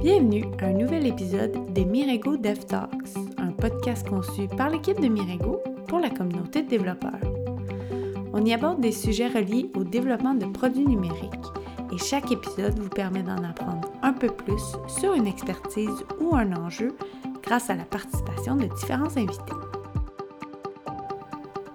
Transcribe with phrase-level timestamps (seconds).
[0.00, 5.08] Bienvenue à un nouvel épisode des Mirego Dev Talks, un podcast conçu par l'équipe de
[5.08, 7.20] Mirego pour la communauté de développeurs.
[8.32, 11.34] On y aborde des sujets reliés au développement de produits numériques
[11.92, 16.50] et chaque épisode vous permet d'en apprendre un peu plus sur une expertise ou un
[16.56, 16.96] enjeu
[17.42, 19.52] grâce à la participation de différents invités.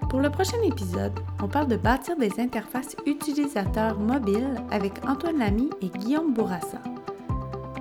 [0.10, 5.70] Pour le prochain épisode, on parle de bâtir des interfaces utilisateurs mobiles avec Antoine Lamy
[5.84, 6.82] et Guillaume Bourassa.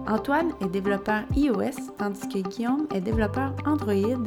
[0.07, 4.23] Antoine est développeur iOS tandis que Guillaume est développeur Android,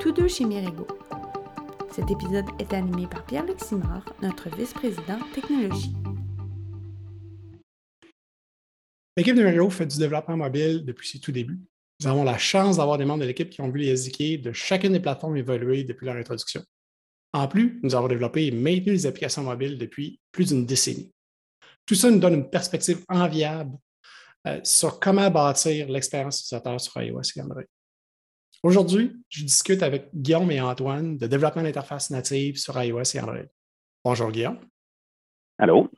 [0.00, 0.88] tous deux chez Mirego.
[1.92, 5.94] Cet épisode est animé par Pierre-Luc Simard, notre vice-président technologie.
[9.16, 11.60] L'équipe de Mirego fait du développement mobile depuis ses tout débuts.
[12.00, 14.52] Nous avons la chance d'avoir des membres de l'équipe qui ont vu les SDK de
[14.52, 16.62] chacune des plateformes évoluer depuis leur introduction.
[17.32, 21.12] En plus, nous avons développé et maintenu les applications mobiles depuis plus d'une décennie.
[21.86, 23.78] Tout ça nous donne une perspective enviable
[24.46, 27.62] euh, sur comment bâtir l'expérience utilisateur sur iOS et Android.
[28.62, 33.46] Aujourd'hui, je discute avec Guillaume et Antoine de développement d'interface native sur iOS et Android.
[34.04, 34.58] Bonjour Guillaume.
[35.58, 35.90] Allô?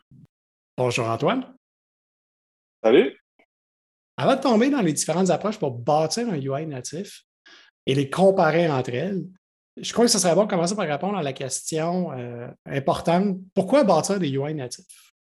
[0.76, 1.54] Bonjour Antoine.
[2.82, 3.16] Salut.
[4.16, 7.24] Avant de tomber dans les différentes approches pour bâtir un UI natif
[7.86, 9.24] et les comparer entre elles,
[9.76, 13.38] je crois que ce serait bon de commencer par répondre à la question euh, importante.
[13.54, 15.11] Pourquoi bâtir des UI natifs?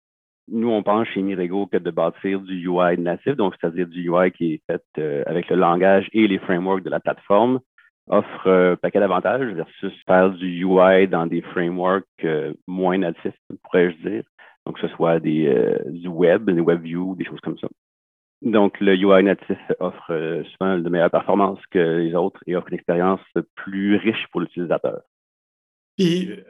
[0.51, 4.31] Nous, on pense chez Mirego que de bâtir du UI natif, donc c'est-à-dire du UI
[4.31, 7.59] qui est fait euh, avec le langage et les frameworks de la plateforme,
[8.07, 14.09] offre un paquet d'avantages versus faire du UI dans des frameworks euh, moins natifs, pourrais-je
[14.09, 14.23] dire.
[14.65, 17.67] Donc, que ce soit des, du web, des web views, des choses comme ça.
[18.41, 22.69] Donc, le UI natif offre euh, souvent de meilleures performances que les autres et offre
[22.69, 23.21] une expérience
[23.55, 25.01] plus riche pour l'utilisateur.
[25.99, 26.43] Euh,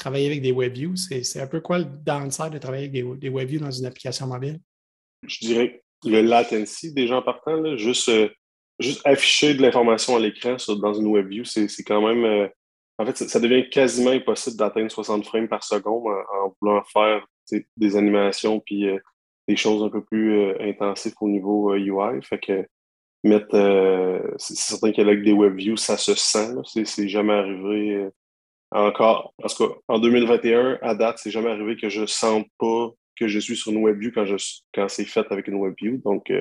[0.00, 3.28] travailler avec des WebViews, c'est un peu quoi le downside de travailler avec des, des
[3.28, 4.58] WebViews dans une application mobile?
[5.26, 8.28] Je dirais le latency des gens partant, juste, euh,
[8.78, 12.48] juste afficher de l'information à l'écran dans une WebView, c'est quand même.
[12.98, 17.26] en fait, ça, devient quasiment impossible d'atteindre 60 frames par seconde en, voulant faire
[17.76, 18.86] des animations puis
[19.50, 21.90] des choses un peu plus euh, intensives au niveau UI.
[21.90, 22.66] Euh, fait que
[23.24, 26.54] mettre, euh, c'est certain qu'avec des WebViews, ça se sent.
[26.84, 28.08] C'est jamais arrivé
[28.70, 29.34] encore.
[29.38, 33.56] Parce qu'en 2021, à date, c'est jamais arrivé que je sente pas que je suis
[33.56, 34.36] sur une WebView quand, je,
[34.74, 35.98] quand c'est fait avec une WebView.
[36.04, 36.32] Donc,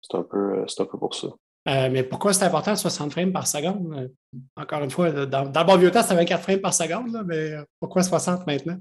[0.00, 1.28] c'est un, peu, un peu pour ça.
[1.66, 4.10] mais pourquoi c'est important 60 frames par seconde?
[4.56, 7.56] Encore une fois, dans, dans le bon vieux temps, c'était 24 frames par seconde, mais
[7.78, 8.78] pourquoi 60 maintenant?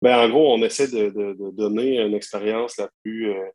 [0.00, 3.48] Ben, en gros, on essaie de, de, donner une expérience la plus, euh,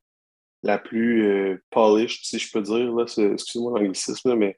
[0.62, 4.58] la plus euh, polished, si je peux dire, là, excusez-moi l'anglicisme, mais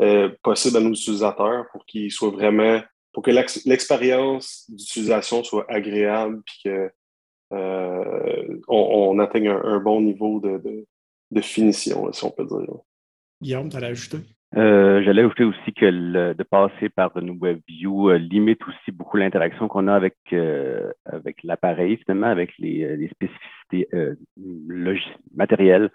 [0.00, 2.80] euh, possible à nos utilisateurs pour qu'ils soient vraiment,
[3.16, 6.90] pour que l'expérience d'utilisation soit agréable puis que
[8.68, 10.84] on, atteigne un, bon niveau de,
[11.30, 12.76] de, finition, si on peut dire.
[13.40, 14.18] Guillaume, tu as ajouté?
[14.54, 19.16] Euh, J'allais ajouter aussi que le, de passer par une WebView euh, limite aussi beaucoup
[19.16, 23.88] l'interaction qu'on a avec, euh, avec l'appareil, finalement, avec les, euh, les spécificités
[25.34, 25.90] matérielles.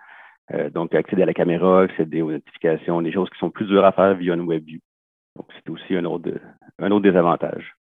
[0.73, 3.91] donc, accéder à la caméra, accéder aux notifications, des choses qui sont plus dures à
[3.91, 4.79] faire via une WebView.
[5.35, 6.31] Donc, c'est aussi un autre,
[6.79, 7.73] un autre désavantage.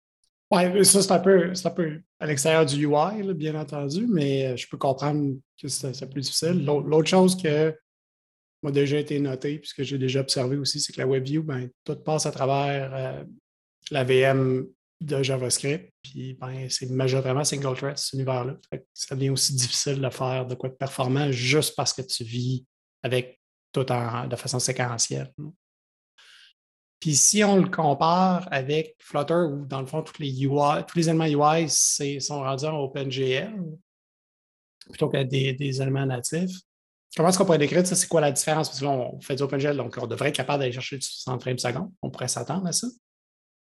[0.52, 1.52] Oui, ça, c'est un, peu,
[2.18, 6.64] à l'extérieur du UI, bien entendu, mais je peux comprendre que c'est plus difficile.
[6.64, 7.72] L'autre chose que
[8.62, 11.96] m'a déjà été noté, puisque j'ai déjà observé aussi, c'est que la WebView, ben, tout
[11.96, 13.24] passe à travers euh,
[13.90, 14.66] la VM
[15.00, 18.56] de JavaScript, puis ben, c'est majoritairement single thread, cet univers-là.
[18.92, 22.66] Ça devient aussi difficile de faire de quoi de performant juste parce que tu vis
[23.02, 23.40] avec
[23.72, 25.32] tout en, de façon séquentielle.
[27.00, 30.98] Puis si on le compare avec Flutter, où dans le fond, tous les UI, tous
[30.98, 33.54] les éléments UI sont rendus en OpenGL
[34.88, 36.58] plutôt que des, des éléments natifs,
[37.16, 37.96] Comment est-ce qu'on pourrait décrire ça?
[37.96, 38.68] C'est quoi la différence?
[38.68, 41.06] Parce que là, on fait du OpenGL, donc on devrait être capable d'aller chercher du
[41.06, 41.90] 60 frames seconde.
[42.02, 42.86] On pourrait s'attendre à ça?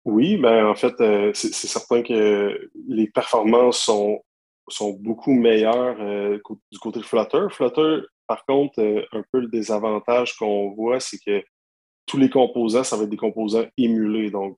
[0.06, 4.24] Oui, ben en fait, euh, c'est certain que les performances sont,
[4.68, 6.40] sont beaucoup meilleures euh,
[6.72, 7.48] du côté de Flutter.
[7.50, 11.44] Flutter, par contre, euh, un peu le désavantage qu'on voit, c'est que
[12.10, 14.32] tous les composants, ça va être des composants émulés.
[14.32, 14.58] Donc,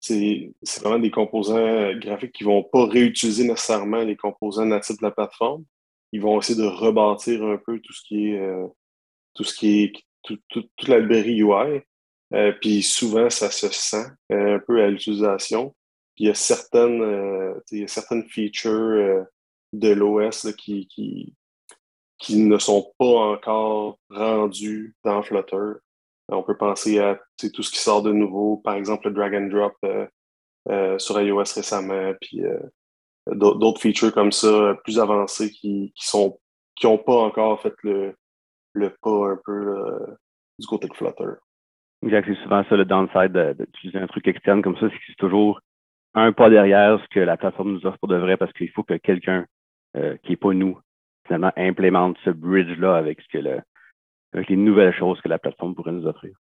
[0.00, 5.04] c'est vraiment des composants graphiques qui ne vont pas réutiliser nécessairement les composants natifs de
[5.04, 5.64] la plateforme
[6.12, 8.66] ils vont essayer de rebâtir un peu tout ce qui est euh,
[9.34, 11.80] tout ce qui est tout, toute la librairie UI.
[12.34, 15.74] Euh, puis souvent, ça se sent euh, un peu à l'utilisation.
[16.14, 19.24] Puis il y a certaines, il y a certaines features
[19.72, 21.34] de l'OS qui, qui,
[22.18, 25.78] qui ne sont pas encore rendues dans Flutter.
[26.28, 27.20] On peut penser à
[27.54, 29.74] tout ce qui sort de nouveau, par exemple le drag and drop
[30.98, 32.42] sur iOS récemment, puis
[33.26, 36.38] d'autres features comme ça plus avancées qui sont
[36.76, 38.14] qui n'ont pas encore fait le
[39.02, 39.76] pas un peu
[40.58, 41.34] du côté de Flutter.
[42.02, 45.16] Exact, c'est souvent ça le downside d'utiliser un truc externe comme ça, c'est que c'est
[45.16, 45.60] toujours
[46.14, 48.82] un pas derrière ce que la plateforme nous offre pour de vrai parce qu'il faut
[48.82, 49.46] que quelqu'un
[49.96, 50.78] euh, qui n'est pas nous,
[51.26, 53.60] finalement, implémente ce bridge-là avec ce que le,
[54.32, 56.34] avec les nouvelles choses que la plateforme pourrait nous offrir.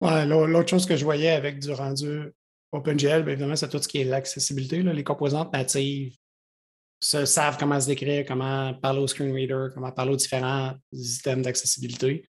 [0.00, 2.32] L'autre chose que je voyais avec du rendu
[2.72, 4.82] OpenGL, bien évidemment, c'est tout ce qui est l'accessibilité.
[4.82, 6.16] Les composantes natives
[7.00, 11.42] se savent comment se décrire, comment parler au screen reader, comment parler aux différents systèmes
[11.42, 12.28] d'accessibilité.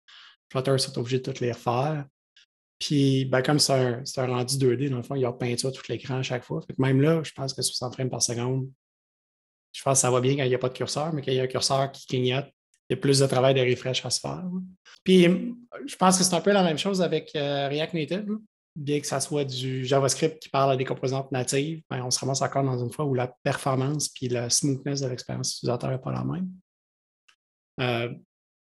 [0.50, 2.05] Flutter, c'est obligé de toutes les refaire.
[2.79, 5.82] Puis, ben, comme c'est un, rendu 2D, dans le fond, il y a peinture tout
[5.88, 6.61] l'écran à chaque fois.
[6.79, 8.70] même là, je pense que 60 frames par seconde,
[9.72, 11.32] je pense que ça va bien quand il n'y a pas de curseur, mais quand
[11.32, 12.46] il y a un curseur qui clignote,
[12.88, 14.44] il y a plus de travail de refresh à se faire.
[15.03, 15.25] Puis,
[15.87, 18.38] je pense que c'est un peu la même chose avec euh, React Native.
[18.77, 22.19] Bien que ça soit du JavaScript qui parle à des composantes natives, ben, on se
[22.19, 25.99] ramasse encore dans une fois où la performance puis la smoothness de l'expérience utilisateur n'est
[25.99, 26.49] pas la même.
[27.81, 28.12] Euh,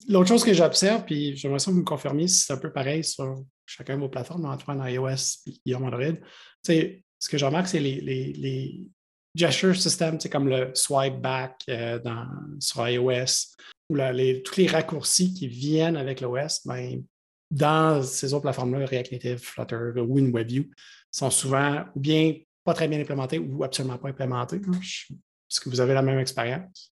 [0.09, 2.71] l'autre chose que j'observe, puis j'aimerais ça que vous me confirmiez si c'est un peu
[2.71, 6.15] pareil sur chacun de vos plateformes, Antoine iOS et Android.
[6.63, 8.87] ce que je remarque, c'est les,
[9.35, 12.27] gesture systems, comme le swipe back euh, dans,
[12.59, 13.55] sur iOS
[13.89, 13.97] ou
[14.43, 17.03] tous les raccourcis qui viennent avec l'OS, ben,
[17.51, 20.65] dans ces autres plateformes-là, React Native, Flutter ou WebView,
[21.11, 24.57] sont souvent ou bien pas très bien implémentés ou absolument pas implémentés.
[24.57, 26.91] Est-ce que vous avez la même expérience?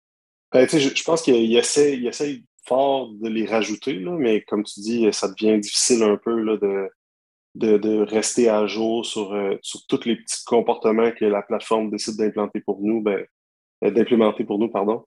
[0.52, 5.29] Ben, je, pense qu'il essaie, essaie fort de les rajouter, mais comme tu dis, ça
[5.29, 6.88] devient difficile un peu là, de,
[7.55, 12.17] de, rester à jour sur, euh, sur tous les petits comportements que la plateforme décide
[12.17, 13.25] d'implanter pour nous, ben,
[13.85, 15.05] euh, d'implémenter pour nous, pardon.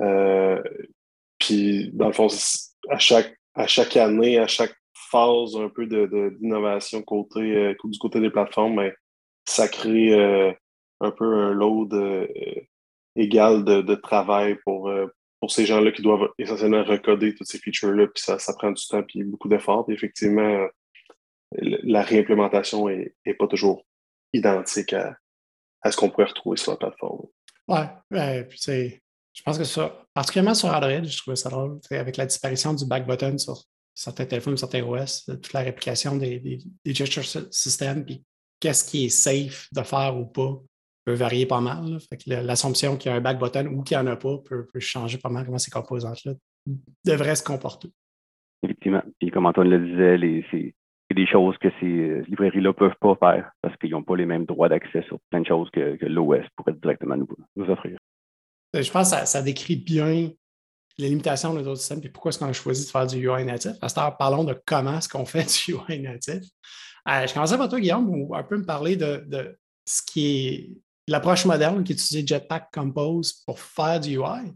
[0.00, 0.62] Euh,
[1.38, 2.28] puis, dans le fond,
[2.90, 4.74] à chaque, à chaque année, à chaque
[5.10, 8.92] phase un peu d'innovation côté, du côté des plateformes, ben,
[9.44, 10.14] ça crée
[11.00, 11.94] un peu un load
[13.14, 14.90] égal de, de, travail pour,
[15.38, 18.84] pour ces gens-là qui doivent essentiellement recoder toutes ces features-là, puis ça, ça, prend du
[18.86, 19.84] temps puis beaucoup d'efforts.
[19.88, 20.66] effectivement,
[21.58, 23.84] la réimplémentation n'est pas toujours
[24.32, 25.16] identique à,
[25.90, 27.26] ce qu'on pourrait retrouver sur la plateforme.
[27.68, 27.78] Oui,
[28.10, 28.48] ouais,
[29.34, 32.86] je pense que ça, particulièrement sur Android, je trouvais ça drôle, avec la disparition du
[32.86, 38.24] back button sur certains téléphones, certains OS, toute la réplication des, des, gesture systems, puis
[38.60, 40.60] qu'est-ce qui est safe de faire ou pas
[41.04, 41.98] peut varier pas mal.
[42.26, 45.18] L'assomption qu'il y a un back button ou qu'il n'y en a pas peut, changer
[45.18, 46.32] pas mal comment ces composantes-là
[47.04, 47.88] devraient se comporter.
[48.62, 49.02] Effectivement.
[49.18, 50.72] Puis comme Antoine le disait,
[51.08, 54.16] c'est des choses que ces euh, librairies-là ne peuvent pas faire parce qu'ils n'ont pas
[54.16, 57.28] les mêmes droits d'accès sur plein de choses que, l'OS pourrait directement nous,
[57.68, 57.98] offrir.
[58.74, 60.30] Euh, je pense que ça, décrit bien
[60.96, 63.44] les limitations de notre système et pourquoi est-ce qu'on a choisi de faire du UI
[63.44, 63.72] natif.
[63.82, 66.42] À parlons de comment est-ce qu'on fait du UI natif.
[67.08, 70.70] Euh, je commençais par toi, Guillaume, pour un peu me parler de, ce qui est
[71.06, 74.54] l'approche moderne qui utilise Jetpack Compose pour faire du UI.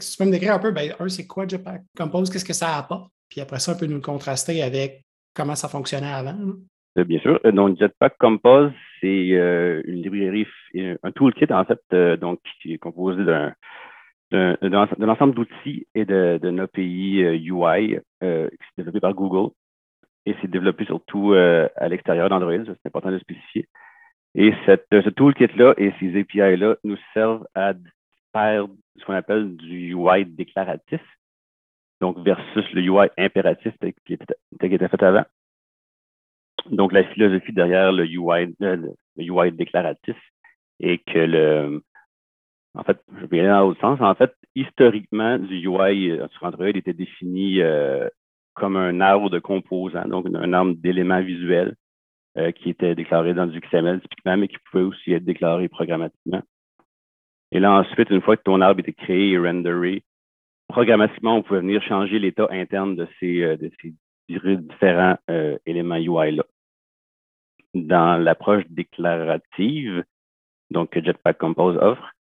[0.00, 2.52] si tu peux me décrire un peu, ben, un, c'est quoi Jetpack Compose, qu'est-ce que
[2.52, 3.12] ça apporte?
[3.28, 6.36] Puis après ça, un peu nous le contraster avec comment ça fonctionnait avant.
[6.98, 7.40] Euh, bien sûr.
[7.44, 11.80] Euh, donc, Jetpack Compose, c'est euh, une librairie, un toolkit, en fait,
[12.18, 13.54] donc, qui est composé d'un
[14.30, 19.52] d'un ensemble d'outils et d'un API UI qui est développé par Google.
[20.24, 23.68] Et c'est développé surtout à l'extérieur d'Android, c'est important de spécifier.
[24.34, 27.74] Et ce toolkit-là et ces API-là nous servent à
[28.32, 28.68] faire
[28.98, 31.02] ce qu'on appelle du UI déclaratif,
[32.02, 33.72] donc versus le UI impératif
[34.04, 35.24] qui était, fait avant.
[36.66, 40.16] Donc, la philosophie derrière le UI, le, UI déclaratif
[40.80, 41.80] est que le.
[42.74, 44.00] En fait, je vais aller dans l'autre sens.
[44.00, 48.08] En fait, historiquement, du UI euh, sur Android était défini euh,
[48.54, 51.76] comme un arbre de composants, donc un arbre d'éléments visuels
[52.36, 56.42] euh, qui était déclaré dans du XML typiquement, mais qui pouvait aussi être déclaré programmatiquement.
[57.52, 60.02] Et là, ensuite, une fois que ton arbre était créé et renderé,
[60.72, 63.94] programmatiquement, on pouvait venir changer l'état interne de ces, euh, de ces
[64.28, 66.44] différents euh, éléments UI-là.
[67.74, 70.04] Dans l'approche déclarative,
[70.70, 72.12] donc que Jetpack Compose offre,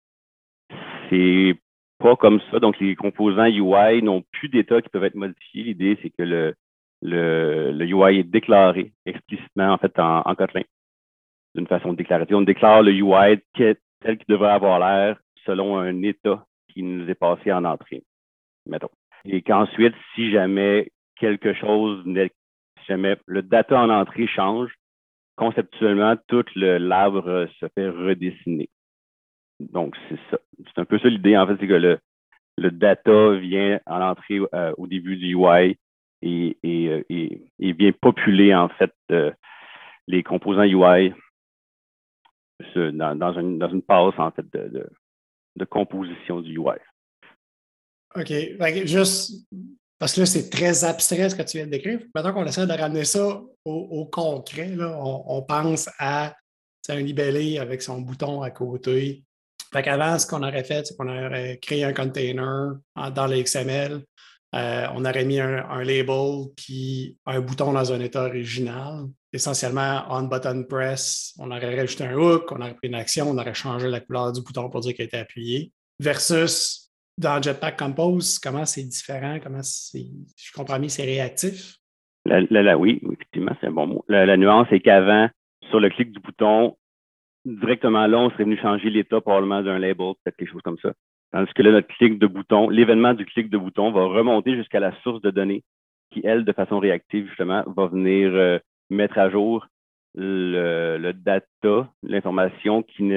[1.09, 1.57] c'est
[1.99, 2.59] pas comme ça.
[2.59, 5.65] Donc, les composants UI n'ont plus d'état qui peuvent être modifiés.
[5.65, 6.55] L'idée, c'est que le,
[7.03, 10.63] le, le, UI est déclaré explicitement en fait en, Kotlin
[11.55, 12.37] d'une façon déclarative.
[12.37, 13.77] On déclare le UI tel
[14.19, 18.05] qu'il devrait avoir l'air selon un état qui nous est passé en entrée,
[18.67, 18.91] mettons.
[19.25, 24.71] Et qu'ensuite, si jamais quelque chose, si jamais le data en entrée change,
[25.37, 28.69] conceptuellement, tout l'arbre se fait redessiner.
[29.61, 30.39] Donc, c'est ça.
[30.67, 31.99] C'est un peu ça l'idée, en fait, c'est que le,
[32.57, 35.77] le data vient en entrée euh, au début du UI
[36.23, 37.05] et, et,
[37.59, 39.33] et, vient populer en fait euh,
[40.07, 41.15] les composants UI
[42.75, 44.87] dans, une, dans une passe en fait de,
[45.57, 46.79] de, composition du UI.
[48.17, 48.33] OK.
[48.85, 49.33] Juste
[50.01, 52.01] parce que là, c'est très abstrait ce que tu viens de décrire.
[52.15, 56.35] Maintenant qu'on essaie de ramener ça au, concret, on, pense à
[56.89, 59.23] un libellé avec son bouton à côté.
[59.73, 62.73] Fait qu'avant, ce qu'on aurait fait, c'est qu'on aurait créé un container
[63.15, 64.03] dans le XML.
[64.55, 69.05] Euh, on aurait mis un, label puis un bouton dans un état original.
[69.33, 73.39] Essentiellement, on button press, on aurait rajouté un hook, on aurait pris une action, on
[73.39, 75.73] aurait changé la couleur du bouton pour dire qu'il été appuyé.
[76.01, 76.80] Versus
[77.21, 79.39] dans Jetpack Compose, comment c'est différent?
[79.43, 81.77] Comment c'est, je comprends bien, c'est réactif?
[82.25, 84.05] La, oui, effectivement, c'est un bon mot.
[84.09, 85.29] La, nuance est qu'avant,
[85.69, 86.77] sur le clic du bouton,
[87.45, 90.93] directement là, on serait venu changer l'état probablement d'un label, peut-être quelque chose comme ça.
[91.33, 94.81] Tandis que là, notre clic de bouton, l'événement du clic de bouton va remonter jusqu'à
[94.81, 95.63] la source de données
[96.11, 98.59] qui, elle, de façon réactive, justement, va venir euh,
[98.91, 99.67] mettre à jour
[100.15, 103.09] le, data, l'information qui,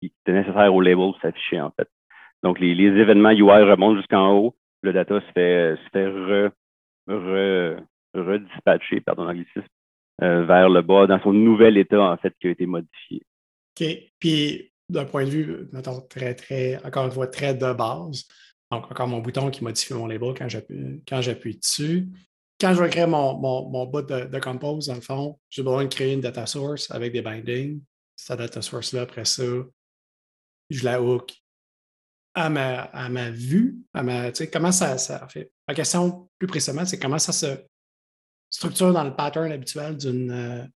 [0.00, 1.88] qui, est nécessaire au label s'afficher, en fait.
[2.44, 4.54] Donc, les, événements UI remontent jusqu'en haut.
[4.82, 6.50] Le data se fait, se fait re,
[7.08, 7.80] re,
[8.14, 9.26] redispatcher, pardon,
[10.22, 13.22] euh, vers le bas dans son nouvel état, en fait, qui a été modifié.
[13.80, 13.86] OK.
[14.18, 18.24] Puis, d'un point de vue, mettons, très, très, encore une fois, très de base,
[18.70, 22.08] donc encore mon bouton qui modifie mon label quand j'appuie dessus.
[22.60, 25.84] Quand je vais créer mon, mon, bout de, de, compose, dans le fond, j'ai besoin
[25.84, 27.80] de créer une data source avec des bindings.
[28.16, 29.42] Cette data source-là, après ça,
[30.70, 31.32] je la hook
[32.34, 35.50] à ma, à ma vue, à ma, comment ça, ça fait.
[35.68, 37.46] La question plus précisément, c'est comment ça se
[38.50, 40.68] structure dans le pattern habituel d'une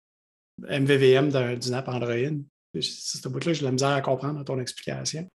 [0.59, 2.37] MVVM euh, d'une app Android.
[2.73, 5.27] C'est ce bout-là, j'ai la misère à comprendre dans ton explication.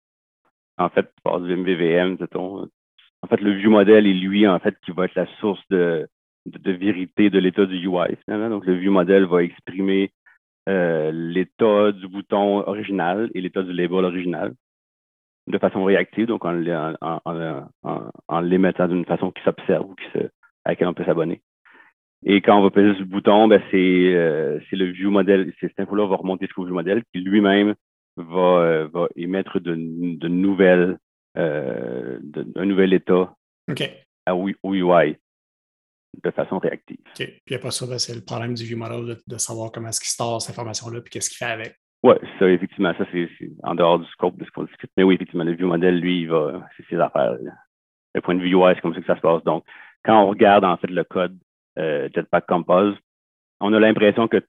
[0.78, 2.18] En fait, tu passes du MVVM.
[2.34, 6.08] En fait, le view model est lui, en fait, qui va être la source de,
[6.46, 8.18] de, vérité de l'état du UI.
[8.28, 10.12] Donc, le view model va exprimer
[10.70, 14.54] euh, l'état du bouton original et l'état du label original
[15.48, 16.62] de façon réactive, donc en,
[17.02, 20.26] en, les mettant d'une façon qui s'observe ou qui se,
[20.66, 21.42] à laquelle on peut s'abonner.
[22.24, 25.80] Et quand on va peser sur le bouton, ben c'est euh, le view model, cette
[25.80, 27.74] info-là va remonter jusqu'au view model qui lui-même
[28.16, 31.00] va, euh, va émettre de, de nouvelles,
[31.38, 32.20] euh,
[32.56, 33.34] un nouvel état
[34.28, 35.18] à, au UI
[36.24, 37.00] de façon réactive.
[37.20, 37.28] OK.
[37.46, 40.10] Puis après ça, ben, c'est le problème du view model de, savoir comment est-ce qu'il
[40.10, 41.80] store cette information-là puis qu'est-ce qu'il fait avec.
[42.04, 43.30] Oui, ça, effectivement, ça, c'est
[43.64, 44.90] en dehors du scope de ce qu'on discute.
[44.98, 47.38] Mais oui, effectivement, le view model, lui, il va, c'est ses affaires.
[48.16, 49.44] Le point de vue UI, c'est comme ça que ça se passe.
[49.44, 49.64] Donc,
[50.04, 51.38] quand on regarde, en fait, le code
[51.78, 52.98] euh, Jetpack Compose,
[53.60, 54.44] on a l'impression que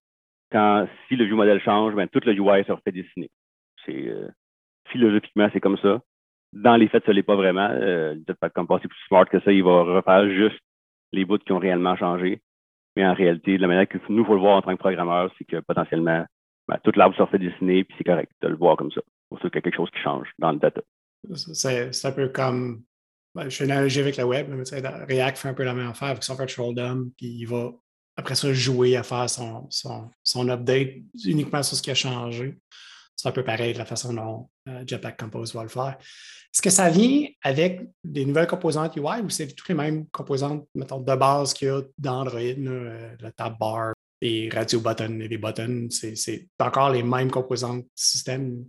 [0.51, 3.31] quand, si le view model change, ben, tout le UI se refait dessiner.
[3.85, 4.29] C'est, euh,
[4.89, 6.01] philosophiquement, c'est comme ça.
[6.55, 7.69] Dans les faits, ce n'est pas vraiment.
[7.71, 9.53] Euh, Jetpack Compose, c'est plus smart que ça.
[9.53, 10.61] Il va refaire juste
[11.13, 12.41] les bouts qui ont réellement changé.
[12.97, 15.45] Mais en réalité, la manière que nous, faut le voir en tant que programmeur, c'est
[15.45, 16.25] que potentiellement,
[16.69, 19.01] ben, tout l'arbre se refait dessiner, puis c'est correct de le voir comme ça.
[19.29, 20.83] Pour qu'il y a quelque chose qui change dans le data.
[21.35, 22.83] C'est un peu comme.
[23.35, 24.63] Ben, je suis analogie avec la web, mais
[25.09, 27.73] React fait un peu la même affaire avec son virtual DOM, puis il va
[28.17, 32.59] après ça jouer à faire son, son, son update uniquement sur ce qui a changé.
[33.17, 35.97] C'est un peu pareil de la façon dont euh, Jetpack Compose va le faire.
[35.99, 40.67] Est-ce que ça vient avec des nouvelles composantes UI ou c'est toutes les mêmes composantes,
[40.75, 45.19] mettons, de base qu'il y a dans Android, euh, le tab bar, les radio buttons
[45.19, 48.65] et les buttons, c'est encore les mêmes composantes système.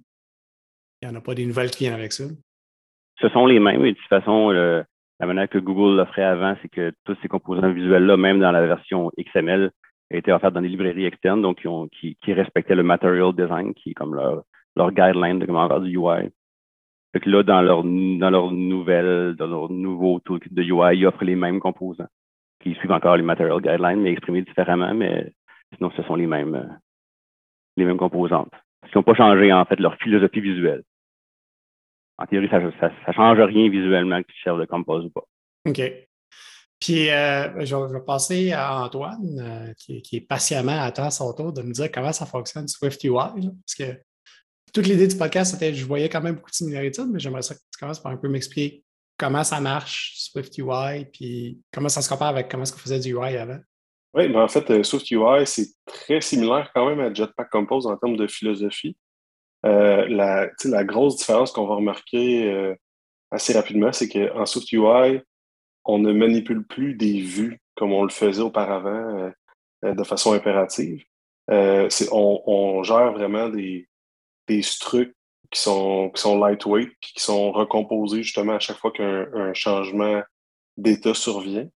[1.02, 2.24] Il n'y en a pas des nouvelles qui viennent avec ça.
[3.22, 3.86] Ce sont les mêmes.
[3.86, 7.72] Et de toute façon, la manière que Google l'offrait avant, c'est que tous ces composants
[7.72, 9.72] visuels-là, même dans la version XML,
[10.10, 14.16] étaient offerts dans des librairies externes, donc qui, respectaient le material design, qui est comme
[14.16, 16.30] leur, guideline de comment faire du UI.
[17.26, 21.36] Là, dans leur, dans leur nouvelle, dans leur nouveau toolkit de UI, ils offrent les
[21.36, 22.08] mêmes composants
[22.64, 25.32] qui suivent encore les material guidelines, mais exprimés différemment, mais
[25.76, 26.68] Sinon, ce sont les mêmes, euh,
[27.78, 28.52] les mêmes composantes.
[28.86, 30.84] Qui n'ont pas changé, en fait, leur philosophie visuelle.
[32.18, 35.24] En théorie, ça ne change rien visuellement que tu de compose ou pas.
[35.68, 35.82] OK.
[36.80, 41.62] Puis, euh, je, vais passer à Antoine, euh, qui, est patiemment attend son tour de
[41.62, 43.14] me dire comment ça fonctionne SwiftUI.
[43.14, 44.00] parce que
[44.74, 47.56] toute l'idée du podcast, c'était je voyais quand même beaucoup de similarités, mais j'aimerais ça
[47.56, 48.84] que tu commences par un peu m'expliquer
[49.18, 53.14] comment ça marche, SwiftUI, puis comment ça se compare avec comment est-ce qu'on faisait du
[53.14, 53.60] UI avant?
[54.14, 57.98] Oui, mais en fait, euh, SwiftUI, c'est très similaire quand même à Jetpack Compose en
[57.98, 58.96] termes de philosophie.
[59.66, 62.76] Euh, la, grosse différence qu'on va remarquer euh,
[63.32, 65.22] assez rapidement, c'est qu'en SwiftUI,
[65.86, 69.32] on ne manipule plus des vues comme on le faisait auparavant
[69.82, 71.04] de façon impérative.
[71.50, 71.88] On,
[72.46, 73.90] on, gère vraiment des,
[74.48, 75.14] des structures
[75.52, 80.22] qui sont, qui sont lightweight qui sont recomposés justement à chaque fois qu'un changement
[80.78, 81.68] d'état survient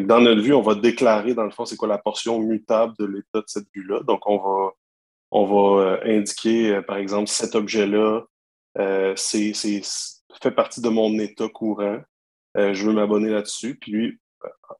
[0.00, 3.06] dans notre vue, on va déclarer, dans le fond, c'est quoi la portion mutable de
[3.06, 4.00] l'état de cette vue-là.
[4.00, 8.22] Donc, on va, euh, indiquer, euh, par exemple, cet objet-là,
[8.78, 9.52] euh, c'est,
[10.42, 12.00] fait partie de mon état courant.
[12.54, 13.76] je veux m'abonner là-dessus.
[13.76, 14.18] Puis,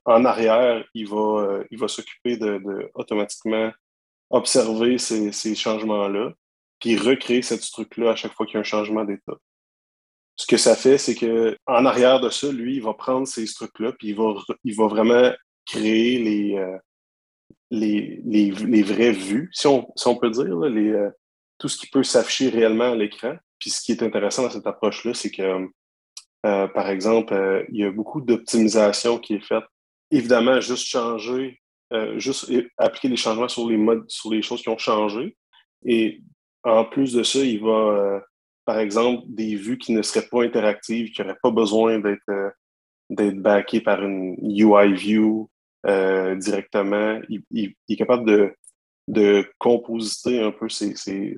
[0.04, 3.72] en arrière, il va, s'occuper de, automatiquement
[4.30, 6.32] observer ces, ces changements-là,
[6.80, 9.37] puis recréer cette structure-là à chaque fois qu'il y a un changement d'état.
[10.38, 13.47] Ce que ça fait, c'est que en arrière de ça, lui, il va prendre ces
[13.47, 15.30] structures-là, puis il va, il va vraiment
[15.66, 16.78] créer les,
[17.71, 21.11] les, les, les, vraies vues, si on, si on peut dire, les,
[21.59, 23.37] tout ce qui peut s'afficher réellement à l'écran.
[23.59, 25.66] Puis ce qui est intéressant dans cette approche-là, c'est que,
[26.47, 29.64] euh, par exemple, euh, il y a beaucoup d'optimisation qui est faite.
[30.11, 31.61] Évidemment, juste changer,
[31.92, 35.37] euh, juste appliquer les changements sur les modes, sur les choses qui ont changé.
[35.85, 36.23] Et
[36.62, 38.23] en plus de ça, il va,
[38.68, 42.52] par exemple, des vues qui ne seraient pas interactives, qui n'auraient pas besoin d'être
[43.08, 45.48] d'être backées par une UI view
[45.84, 47.18] directement.
[47.30, 48.54] Il, est capable de,
[49.08, 51.34] de compositer un peu ces, ces,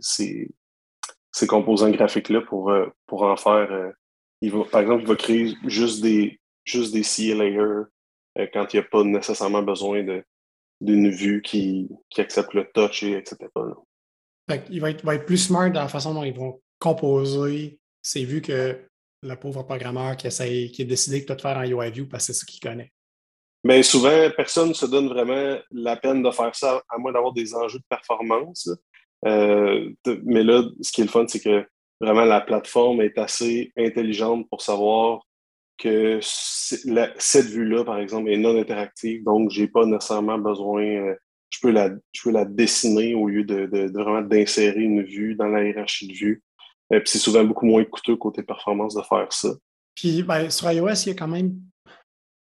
[1.31, 3.71] ces, composants graphiques-là pour, euh, pour en faire.
[3.71, 3.93] Euh,
[4.41, 8.81] il va, par exemple, il va créer juste des, juste des layers euh, quand il
[8.81, 10.05] n'y a pas nécessairement besoin
[10.81, 13.23] d'une vue qui, qui accepte le touch, et
[14.69, 18.25] il va être, va être, plus smart dans la façon dont ils vont composer ces
[18.25, 18.77] vues que
[19.23, 22.27] le pauvre programmeur qui, essaie, qui a décidé de tout faire en UI View parce
[22.27, 22.91] que c'est ce qu'il connaît.
[23.63, 27.33] Mais souvent, personne ne se donne vraiment la peine de faire ça, à moins d'avoir
[27.33, 28.71] des enjeux de performance.
[29.27, 29.91] Euh,
[30.25, 31.67] mais là, ce qui est le fun, c'est que
[32.01, 35.21] vraiment la plateforme est assez intelligente pour savoir
[35.77, 41.15] que cette vue-là, par exemple, est non interactive, donc je n'ai pas nécessairement besoin, euh,
[41.49, 46.13] je, peux la, dessiner au lieu de, vraiment d'insérer une vue dans la hiérarchie de
[46.13, 46.43] vue.
[46.93, 49.51] Euh, puis c'est souvent beaucoup moins coûteux côté performance de faire ça.
[49.95, 51.61] Puis ben, sur iOS, il y a quand même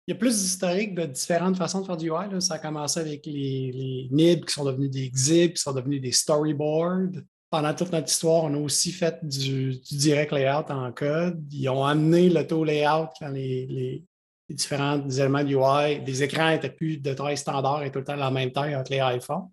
[0.08, 2.42] il y a plus d'historique de différentes façons de faire du UI.
[2.42, 6.00] Ça a commencé avec les, les NIB qui sont devenus des XIB, qui sont devenus
[6.00, 7.22] des storyboards.
[7.50, 11.44] Pendant toute notre histoire, on a aussi fait du, direct layout en code.
[11.52, 14.04] Ils ont amené l'auto-layout quand les,
[14.48, 18.15] différents éléments du UI, les écrans n'étaient plus de taille standard et tout le temps
[18.15, 19.50] la même taille avec les iPhones.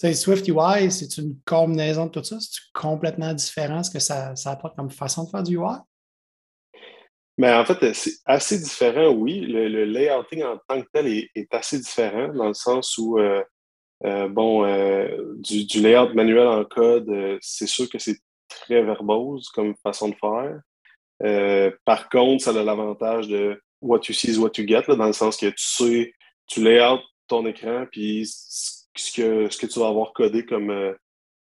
[0.00, 2.36] Swift UI, c'est une combinaison de tout ça?
[2.40, 5.78] C'est complètement différent ce que ça, ça apporte comme façon de faire du UI?
[7.38, 9.40] Mais en fait, c'est assez différent, oui.
[9.40, 13.42] Le, layouting en tant que tel est, assez différent dans le sens où, euh,
[14.04, 19.74] euh, bon, euh, du, layout manuel en code, c'est sûr que c'est très verbose comme
[19.84, 21.76] façon de faire.
[21.84, 25.12] par contre, ça a l'avantage de what you see is what you get, dans le
[25.12, 26.12] sens que tu sais,
[26.48, 28.28] tu layout ton écran, puis
[29.00, 30.94] ce que, ce que tu vas avoir codé comme,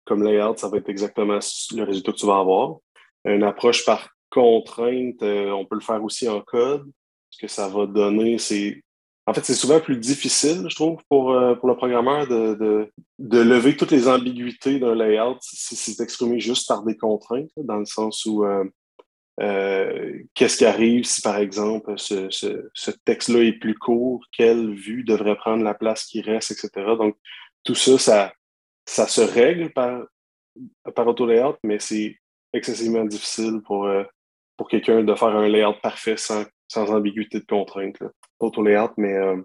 [0.05, 1.39] comme layout, ça va être exactement
[1.73, 2.77] le résultat que tu vas avoir.
[3.25, 6.89] Une approche par contrainte, euh, on peut le faire aussi en code.
[7.29, 8.81] Ce que ça va donner, c'est.
[9.27, 13.39] En fait, c'est souvent plus difficile, je trouve, pour, euh, pour le programmeur de, de,
[13.39, 17.85] lever toutes les ambiguïtés d'un layout si c'est exprimé juste par des contraintes, dans le
[17.85, 18.43] sens où
[19.41, 22.69] euh, qu'est-ce qui arrive si, par exemple, ce,
[23.05, 26.69] texte-là est plus court, quelle vue devrait prendre la place qui reste, etc.
[26.97, 27.17] Donc,
[27.63, 28.33] tout ça,
[28.85, 30.03] ça, se règle par,
[30.95, 32.17] par auto-layout, mais c'est
[32.53, 33.89] excessivement difficile pour,
[34.57, 37.99] pour quelqu'un de faire un layout parfait sans, sans ambiguïté de contrainte.
[37.99, 39.41] Pas auto layout, mais euh,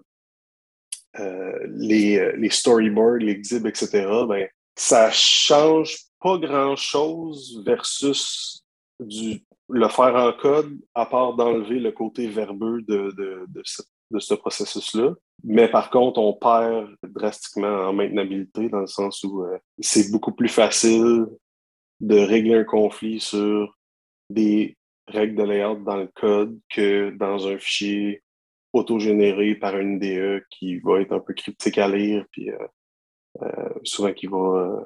[1.19, 8.63] euh, les, euh, les, storyboards, les xibs, etc., ben, ça change pas grand-chose versus
[8.99, 15.13] du, le faire en code, à part d'enlever le côté verbeux de, de, ce, processus-là.
[15.43, 19.45] Mais par contre, on perd drastiquement en maintenabilité dans le sens où
[19.79, 21.25] c'est beaucoup plus facile
[21.99, 23.75] de régler un conflit sur
[24.29, 24.77] des
[25.07, 28.23] règles de layout dans le code que dans un fichier
[28.73, 32.67] auto-généré par une IDE qui va être un peu cryptique à lire, puis euh,
[33.41, 34.83] euh, souvent qui va, euh,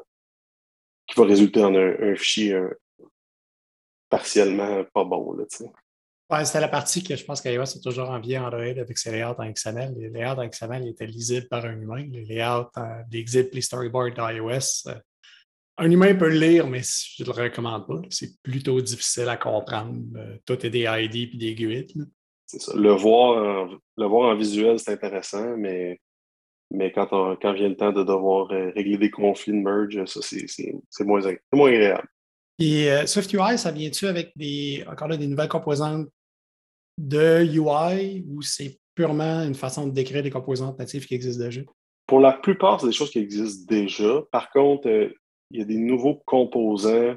[1.08, 2.60] qui va résulter en un, fichier
[4.12, 5.34] partiellement pas bon.
[5.34, 5.46] Là,
[6.30, 9.40] ouais, c'était la partie que je pense qu'iOS a toujours envié Android avec ses layouts
[9.40, 9.96] en XML.
[9.98, 12.06] Les layouts en XML étaient lisibles par un humain.
[12.12, 12.70] Les layouts
[13.10, 14.92] des XIP, les storyboards d'iOS,
[15.78, 18.02] un humain peut le lire, mais je ne le recommande pas.
[18.10, 20.00] C'est plutôt difficile à comprendre.
[20.16, 22.08] Euh, tout est des ID et des GUID.
[22.46, 22.74] C'est ça.
[22.76, 26.00] Le voir en, le voir en visuel, c'est intéressant, mais,
[26.70, 27.08] mais quand,
[27.42, 31.22] quand vient le temps de devoir euh, régler des conflits de merge, ça, c'est moins,
[31.54, 32.08] moins agréable.
[32.62, 36.08] Et euh, SwiftUI, ça vient-tu avec des, encore des nouvelles composantes
[36.98, 41.62] de UI ou c'est purement une façon de décrire des composantes natives qui existent déjà?
[42.06, 44.22] Pour la plupart, c'est des choses qui existent déjà.
[44.32, 44.88] Par contre,
[45.50, 47.16] il y a des nouveaux composants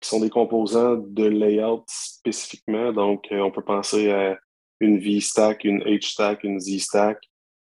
[0.00, 2.92] qui sont des composants de layout spécifiquement.
[2.92, 4.38] Donc, euh, on peut penser à
[4.80, 7.18] une V-stack, une H-stack, une Z-stack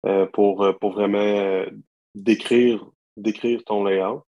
[0.07, 1.65] euh, pour, euh, vraiment
[2.15, 2.85] décrire
[3.65, 4.23] ton layout.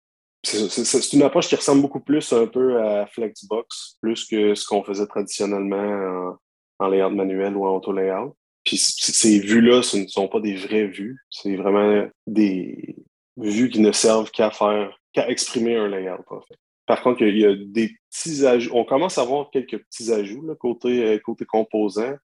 [0.43, 4.84] C'est une approche qui ressemble beaucoup plus un peu à Flexbox, plus que ce qu'on
[4.84, 6.36] faisait traditionnellement
[6.79, 8.36] en, layout manuel ou en auto-layout.
[8.65, 11.17] Puis ces vues-là, ce ne sont pas des vraies vues.
[11.29, 12.97] C'est vraiment des
[13.38, 16.56] vues qui ne servent qu'à faire, qu'à exprimer un layout, en.
[16.86, 18.71] Par contre, il y a des petits ajouts.
[18.73, 22.15] On commence à voir quelques petits ajouts côté, euh, côté composant.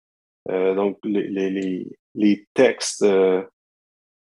[0.50, 3.44] Euh, donc, les, les, les textes, euh,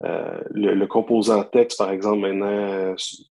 [0.02, 2.96] le, composant texte, par exemple, maintenant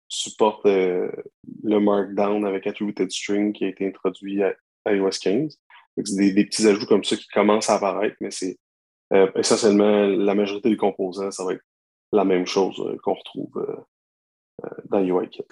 [0.08, 4.56] supporte le Markdown avec Attributed String qui a été introduit à,
[4.88, 5.60] iOS 15.
[5.98, 8.58] C'est des, des, petits ajouts comme ça qui commencent à apparaître, mais c'est
[9.36, 11.64] essentiellement la majorité des composants, ça va être
[12.12, 13.86] la même chose qu'on retrouve
[14.90, 15.44] dans UIKit.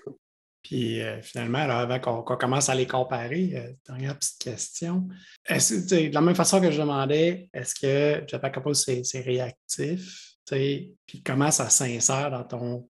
[0.66, 5.08] Puis euh, finalement, avant qu'on commence à les comparer, euh, dernière petite question.
[5.48, 10.38] de la même façon que je demandais, est-ce que Jetpack Compose, c'est réactif?
[10.50, 12.90] Puis comment ça s'insère dans ton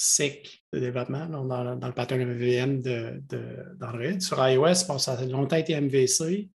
[0.00, 4.20] cycle de développement, dans, le pattern MVM d'Android?
[4.20, 6.48] Sur iOS, ça a longtemps été MVC.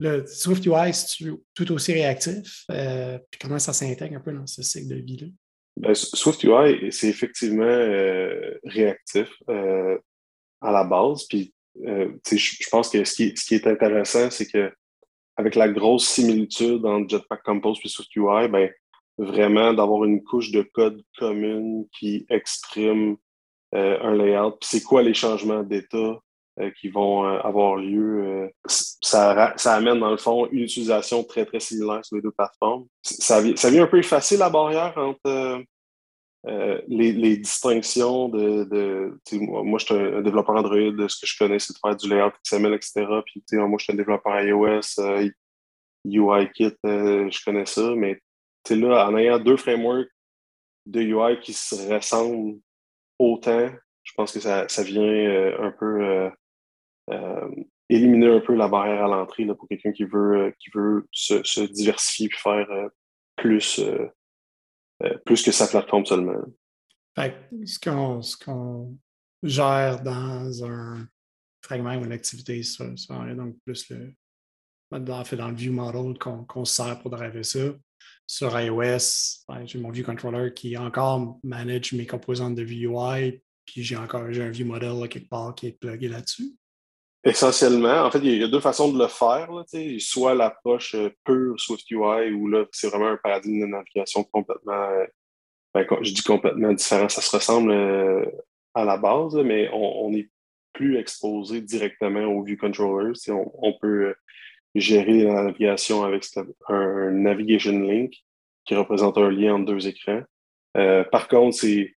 [0.00, 2.64] Le SwiftUI, c'est tout aussi réactif.
[2.70, 5.26] Euh, comment ça s'intègre un peu dans ce cycle de vie-là?
[5.76, 9.96] Ben, SwiftUI, c'est effectivement euh, réactif euh,
[10.60, 11.26] à la base.
[11.28, 14.72] Puis, je pense que ce qui, ce qui est intéressant, c'est que
[15.36, 18.68] avec la grosse similitude entre Jetpack Compose et SwiftUI, ben,
[19.18, 23.16] vraiment d'avoir une couche de code commune qui exprime
[23.72, 24.56] un layout.
[24.62, 26.18] c'est quoi les changements d'état
[26.80, 28.50] qui vont avoir lieu?
[28.66, 32.86] ça, amène, dans le fond, une utilisation très, très similaire sur les deux plateformes.
[33.02, 35.64] Ça, ça vient un peu effacer la barrière entre
[36.46, 41.72] euh, les, distinctions de, moi, je suis un, développeur Android, ce que je connais, c'est
[41.72, 43.06] de faire du layout XML, etc.
[43.26, 45.28] Puis, moi, je suis un développeur iOS, euh,
[46.04, 48.20] UIKit, euh, je connais ça, mais
[48.76, 50.10] là, en ayant deux frameworks
[50.86, 52.58] de UI qui se ressemblent
[53.18, 53.70] autant,
[54.02, 56.30] je pense que ça, ça vient un peu
[57.88, 62.26] éliminer un peu la barrière à l'entrée pour quelqu'un qui veut, qui veut se, diversifier
[62.26, 62.90] et faire
[63.36, 63.80] plus
[65.02, 66.42] euh, plus que sa plateforme seulement.
[67.16, 68.98] ce qu'on
[69.42, 71.06] gère dans un
[71.62, 72.84] fragment ou une activité, ça,
[73.34, 74.14] donc plus le,
[75.24, 77.60] fait, dans le view model qu'on sert pour driver ça.
[78.26, 83.82] Sur iOS, ben, j'ai mon view controller qui encore manage mes composantes de UI, puis
[83.82, 86.54] j'ai encore un view model quelque part qui est plugué là-dessus.
[87.24, 89.48] Essentiellement, en fait, il y, a deux façons de le faire.
[89.98, 95.04] soit l'approche euh, pure SwiftUI, où là, c'est vraiment un paradigme de navigation complètement, euh,
[95.74, 98.24] ben, je dis complètement différent, ça se ressemble euh,
[98.74, 100.30] à la base, mais on n'est
[100.72, 103.12] plus exposé directement au view controller.
[103.28, 104.14] On, on, peut
[104.80, 106.24] gérer la navigation avec
[106.68, 108.14] un navigation link
[108.64, 110.22] qui représente un lien entre deux écrans.
[110.74, 111.94] par contre, c'est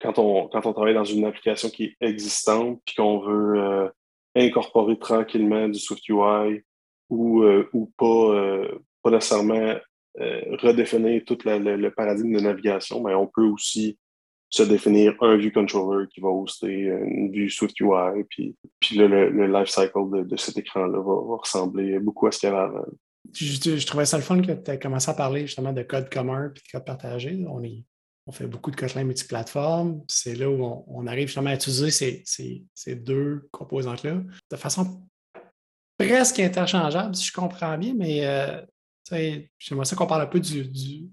[0.00, 3.90] quand on, quand on travaille dans une application qui est existante puis qu'on veut
[4.34, 6.62] incorporer tranquillement du SwiftUI
[7.10, 9.74] ou, euh, ou pas, euh, pas nécessairement
[10.20, 13.98] euh, redéfinir tout le paradigme de navigation, mais on peut aussi
[14.50, 19.46] se définir un view controller qui va hoster une vue SwiftUI, puis, puis le, le
[19.46, 22.86] life cycle de, cet écran-là va, ressembler beaucoup à ce qu'il y avait avant.
[23.34, 26.46] Je, trouvais ça le fun que tu aies commencé à parler justement de code commun
[26.46, 27.44] et de code partagé.
[27.46, 27.84] On est
[28.28, 30.02] on fait beaucoup de Kotlin multiplateforme.
[30.06, 35.02] C'est là où on, arrive justement à utiliser ces, deux composantes-là de façon
[35.96, 38.60] presque interchangeable, si je comprends bien, mais euh,
[39.58, 41.10] j'aimerais ça qu'on parle un peu du, du,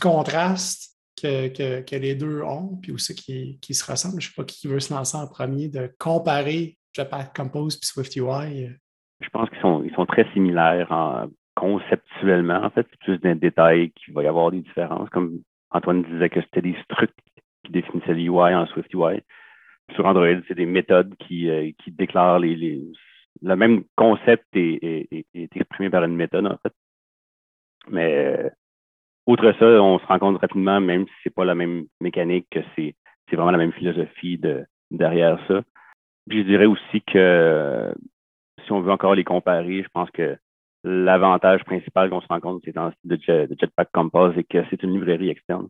[0.00, 4.20] contraste que, les deux ont, puis aussi qui, se ressemblent.
[4.20, 7.86] Je ne sais pas qui veut se lancer en premier, de comparer Jetpack Compose et
[7.86, 8.70] SwiftUI.
[9.20, 13.36] Je pense qu'ils sont, ils sont très similaires en, conceptuellement, en fait, c'est plus d'un
[13.36, 15.08] détail qu'il va y avoir des différences.
[15.10, 17.14] Comme Antoine disait que c'était des structures
[17.64, 19.22] qui définissaient l'UI en SwiftUI.
[19.94, 22.82] Sur Android, c'est des méthodes qui, euh, qui déclarent les,
[23.42, 26.72] Le même concept est, exprimé par une méthode, en fait.
[27.88, 28.50] Mais euh,
[29.26, 32.60] outre ça, on se rend compte rapidement, même si c'est pas la même mécanique, que
[32.76, 32.94] c'est
[33.32, 35.62] vraiment la même philosophie de, derrière ça.
[36.28, 37.94] je dirais aussi que
[38.64, 40.36] si on veut encore les comparer, je pense que
[40.86, 44.82] L'avantage principal qu'on se rend compte c'est dans de, de Jetpack Compose, c'est que c'est
[44.82, 45.68] une librairie externe.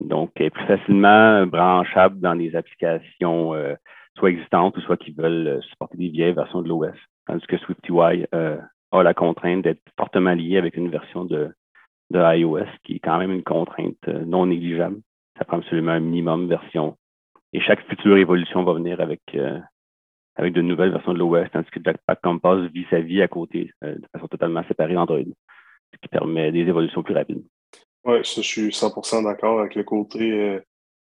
[0.00, 3.74] Donc, elle est plus facilement branchable dans des applications euh,
[4.16, 6.96] soit existantes ou soit qui veulent euh, supporter des vieilles versions de l'OS.
[7.26, 8.56] Tandis que SwiftUI euh,
[8.90, 11.52] a la contrainte d'être fortement lié avec une version de,
[12.14, 15.00] de iOS qui est quand même une contrainte non négligeable.
[15.38, 16.96] Ça prend absolument un minimum version.
[17.52, 19.20] Et chaque future évolution va venir avec
[20.36, 23.70] avec de nouvelles versions de l'OS, tandis que Jetpack Compass vit sa vie à côté,
[23.84, 27.44] euh, de façon totalement séparée d'Android, ce qui permet des évolutions plus rapides.
[28.04, 30.60] Oui, je suis 100% d'accord avec le côté euh,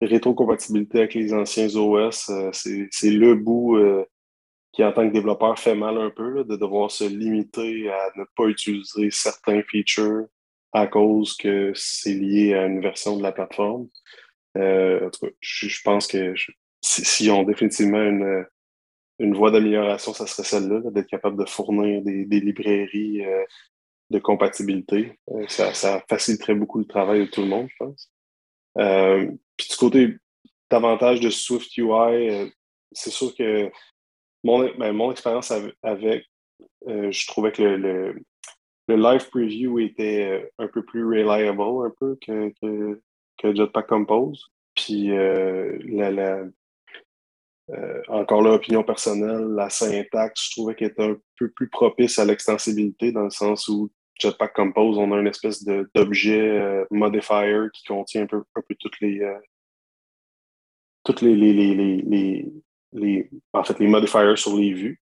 [0.01, 2.29] rétrocompatibilité avec les anciens OS.
[2.29, 3.77] Euh, c'est le bout
[4.73, 8.23] qui, en tant que développeur, fait mal un peu de devoir se limiter à ne
[8.35, 10.25] pas utiliser certains features
[10.73, 13.87] à cause que c'est lié à une version de la plateforme.
[14.57, 16.33] Euh, en tout cas, je, pense que
[16.81, 18.45] si, on définitivement une,
[19.19, 23.43] une voie d'amélioration, ça serait celle-là, d'être capable de fournir des, librairies euh,
[24.09, 25.17] de compatibilité.
[25.29, 28.11] Euh, ça, faciliterait beaucoup le travail de tout le monde, je pense.
[29.57, 30.17] puis du côté
[30.69, 32.51] davantage de Swift UI,
[32.93, 33.69] c'est sûr que
[34.43, 35.51] mon, ben, mon expérience
[35.83, 36.25] avec,
[36.87, 38.15] je trouvais que le,
[38.87, 43.01] live preview était un peu plus reliable un peu que, que,
[43.37, 44.51] que Jetpack Compose.
[44.75, 46.43] Puis la,
[47.71, 52.19] euh, encore là, opinion personnelle, la syntaxe, je trouvais qu'elle était un peu plus propice
[52.19, 53.89] à l'extensibilité dans le sens où
[54.19, 58.75] Jetpack Compose, on a une espèce d'objet euh, modifier qui contient un peu, un peu
[58.77, 59.39] toutes les euh,
[61.03, 62.51] toutes les, les, les,
[62.93, 65.01] les, en fait les modifiers sur les vues.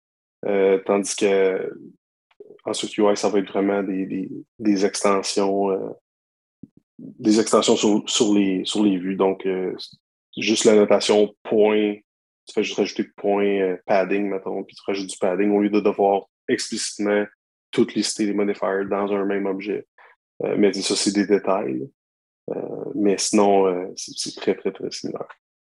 [0.86, 1.70] tandis que
[2.64, 5.68] ensuite UI, ça va être vraiment des, des, extensions
[6.98, 9.16] des extensions sur, sur, les, sur les vues.
[9.16, 9.46] Donc
[10.36, 11.96] juste la notation point
[12.46, 15.70] tu fais juste rajouter point euh, padding, mettons, puis tu rajoutes du padding au lieu
[15.70, 17.24] de devoir explicitement
[17.70, 19.86] tout lister les modifiers dans un même objet.
[20.42, 21.88] Euh, mais ça, c'est des détails.
[22.50, 25.28] Euh, mais sinon, c'est très, très, très similaire.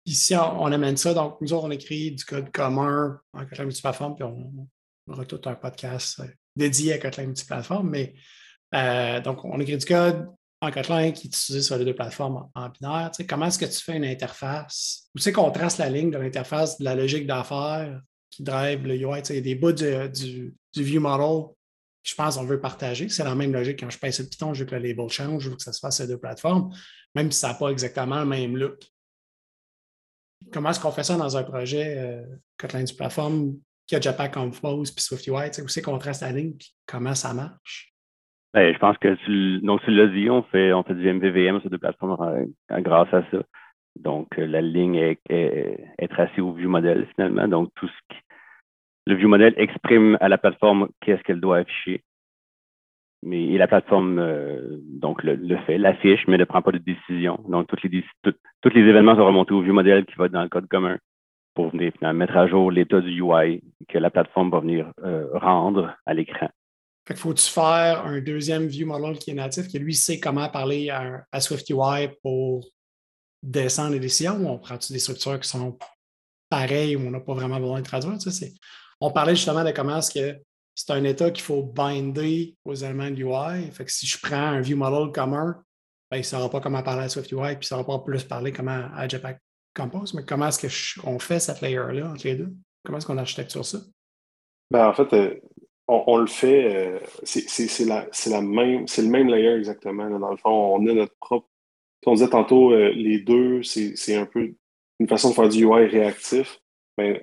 [0.06, 1.14] Ici, on, amène ça.
[1.14, 4.68] Donc, nous autres, on écrit du code commun en Kotlin multiplateforme, puis on,
[5.08, 6.22] aura tout un podcast
[6.56, 7.90] dédié à Kotlin multiplateforme.
[7.90, 8.14] Mais
[9.22, 10.28] donc, on écrit du code,
[10.62, 13.84] en Kotlin qui est utilisé sur les deux plateformes en binaire, comment est-ce que tu
[13.84, 15.10] fais une interface?
[15.16, 18.96] Où c'est qu'on trace la ligne de l'interface de la logique d'affaires qui drive le
[18.96, 19.22] UI?
[19.22, 21.56] Y a des bouts du, du, view model
[22.04, 23.10] je pense qu'on veut partager.
[23.10, 25.44] C'est la même logique quand je passe le Python, je veux que le label change,
[25.44, 26.74] je veux que ça se fasse sur les deux plateformes,
[27.14, 28.84] même si ça n'a pas exactement le même look.
[30.52, 32.26] Comment est-ce qu'on fait ça dans un projet euh,
[32.58, 33.60] Kotlin du plateforme
[33.92, 35.62] qui a Jetpack Compose puis SwiftUI?
[35.62, 37.94] Où c'est qu'on trace la ligne et comment ça marche?
[38.54, 41.70] Ben, je pense que tu, donc, l'as dit, on fait, on fait du MVVM sur
[41.70, 43.44] deux plateformes euh, grâce à ça.
[43.98, 47.48] Donc, euh, la ligne est, est, tracée au view model finalement.
[47.48, 48.22] Donc, tout ce qui,
[49.08, 52.04] le view model exprime à la plateforme qu'est-ce qu'elle doit afficher.
[53.24, 57.40] Mais et la plateforme euh, donc le, fait, l'affiche, mais ne prend pas de décision.
[57.48, 60.68] Donc, les, tous les événements sont remontés au view model qui va dans le code
[60.68, 60.98] commun
[61.62, 64.92] pour venir mettre à jour l'état du UI que la plateforme va venir
[65.34, 66.50] rendre à l'écran.
[67.14, 71.40] Faut-tu faire un deuxième view model qui est natif, qui lui sait comment parler à,
[71.40, 72.66] SwiftUI pour
[73.44, 75.78] descendre les décisions ou on prend-tu des structures qui sont
[76.50, 78.18] pareilles où on n'a pas vraiment besoin de traduire?
[79.00, 80.40] on parlait justement de comment est-ce que
[80.76, 83.72] c'est un état qu'il faut binder aux éléments de UI.
[83.72, 85.62] Fait que si je prends un view model commun,
[86.10, 88.24] ben, il ne saura pas comment parler à SwiftUI, puis il ne saura pas plus
[88.24, 89.40] parler comment à Jetpack
[89.76, 90.14] Compose.
[90.14, 92.54] Mais comment est-ce qu'on fait cette layer-là entre les deux?
[92.84, 93.80] Comment est-ce qu'on architecture ça?
[94.72, 95.36] Ben, en fait, euh,
[95.88, 100.10] on, le fait, euh, c'est la, même, c'est le même layer exactement.
[100.18, 101.48] Dans le fond, on a notre propre.
[102.06, 104.54] On disait tantôt, euh, les deux, c'est un peu
[105.00, 106.60] une façon de faire du UI réactif.
[106.98, 107.22] Ben,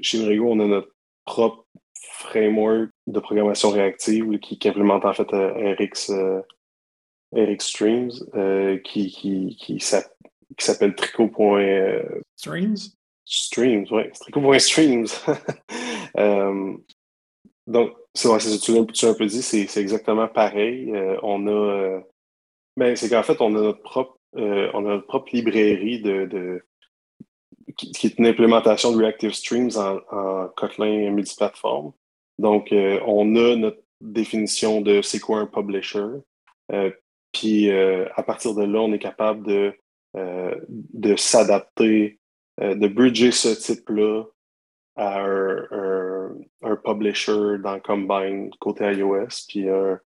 [0.00, 0.94] chez Mirigo, on a notre
[1.24, 6.12] propre framework de programmation réactive qui, implémente en fait RX,
[7.32, 8.10] RX Streams
[8.84, 9.80] qui, qui, qui
[10.64, 12.76] s'appelle Tricot.streams.
[13.24, 15.06] Streams, oui, Tricot.streams.
[17.66, 20.90] Donc, c'est vrai, tu l'as un peu dit, c'est exactement pareil.
[20.94, 21.50] Euh, on a.
[21.50, 22.00] Euh,
[22.76, 26.26] ben, c'est qu'en fait, on a notre propre, euh, on a notre propre librairie de,
[26.26, 26.62] de
[27.76, 31.92] qui, est une implémentation de Reactive Streams en, en Kotlin multiplateforme.
[32.38, 36.06] Donc, on a notre définition de c'est quoi un publisher.
[37.32, 39.74] puis, à partir de là, on est capable de,
[40.14, 42.20] de s'adapter,
[42.58, 44.24] de bridger ce type-là
[44.96, 50.00] à un, publisher dans Combine côté iOS, puis un,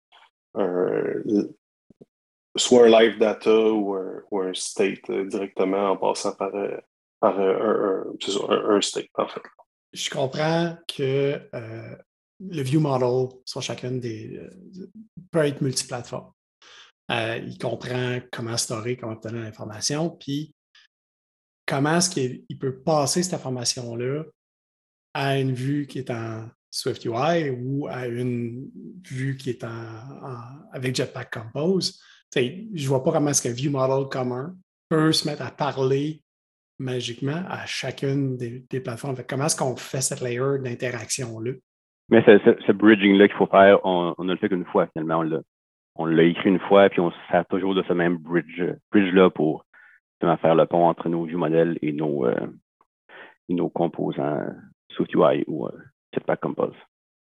[2.56, 6.76] soit un live data ou un, state euh, directement en passant par, euh,
[7.20, 8.04] par euh,
[8.48, 9.42] un, state, en fait.
[9.92, 14.40] Je comprends que le view model sur chacune des
[15.30, 16.32] peut être multiplateforme.
[17.10, 20.54] Il comprend comment storer, comment obtenir l'information, puis
[21.66, 24.24] comment est-ce qu'il peut passer cette information-là
[25.14, 28.70] à une vue qui est en SwiftUI ou à une
[29.04, 29.68] vue qui est en,
[30.72, 32.00] avec Jetpack Compose.
[32.34, 34.54] je ne vois pas comment est-ce qu'un view model commun
[34.88, 36.22] peut se mettre à parler
[36.78, 39.16] magiquement à chacune des, plateformes.
[39.28, 41.52] comment est-ce qu'on fait cette layer d'interaction-là?
[42.08, 45.20] Mais ce, bridging-là qu'il faut faire, on, ne le fait qu'une fois finalement.
[45.20, 45.42] On
[46.04, 49.64] l'a écrit une fois, puis on se sert toujours de ce même bridge-là pour
[50.20, 52.46] faire le pont entre nos view models et nos, euh,
[53.48, 54.46] et nos composants
[54.92, 55.68] SwiftUI ou
[56.12, 56.74] Jetpack Compose.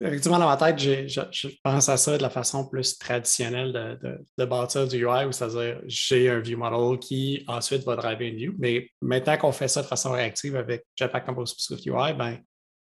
[0.00, 4.44] Effectivement, dans ma tête, je, pense à ça de la façon plus traditionnelle de, de,
[4.44, 8.54] bâtir du UI, c'est-à-dire j'ai un view model qui ensuite va driver une view.
[8.58, 12.38] Mais maintenant qu'on fait ça de façon réactive avec Jetpack Compose Swift UI, ben,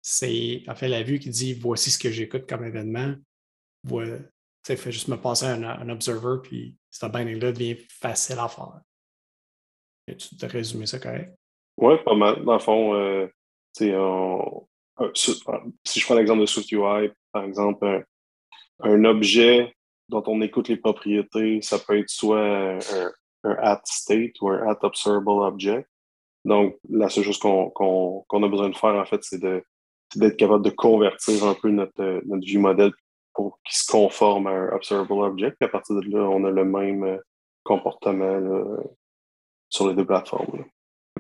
[0.02, 3.16] c'est en fait la vue qui dit voici ce que j'écoute comme événement.
[4.64, 8.82] Ça fait juste me passer un, un observer, puis ce binding-là devient facile à faire.
[10.08, 11.34] tu te résumé ça correct?
[11.78, 12.44] Oui, pas mal.
[12.44, 13.28] Dans le fond, euh,
[13.74, 13.90] si
[16.00, 18.06] je prends l'exemple de SwiftUI, par exemple,
[18.82, 19.74] un, objet
[20.10, 22.78] dont on écoute les propriétés, ça peut être soit
[23.44, 25.90] un, at state ou un at observable object.
[26.44, 30.72] Donc, la seule chose qu'on a besoin de faire, en fait, c'est d'être capable de
[30.72, 32.92] convertir un peu notre, notre vue modèle
[33.42, 35.62] pour qu'il se conforme à un observable object.
[35.64, 37.18] à partir de là, on a le même euh,
[37.64, 38.40] comportement
[39.70, 40.66] sur les deux plateformes.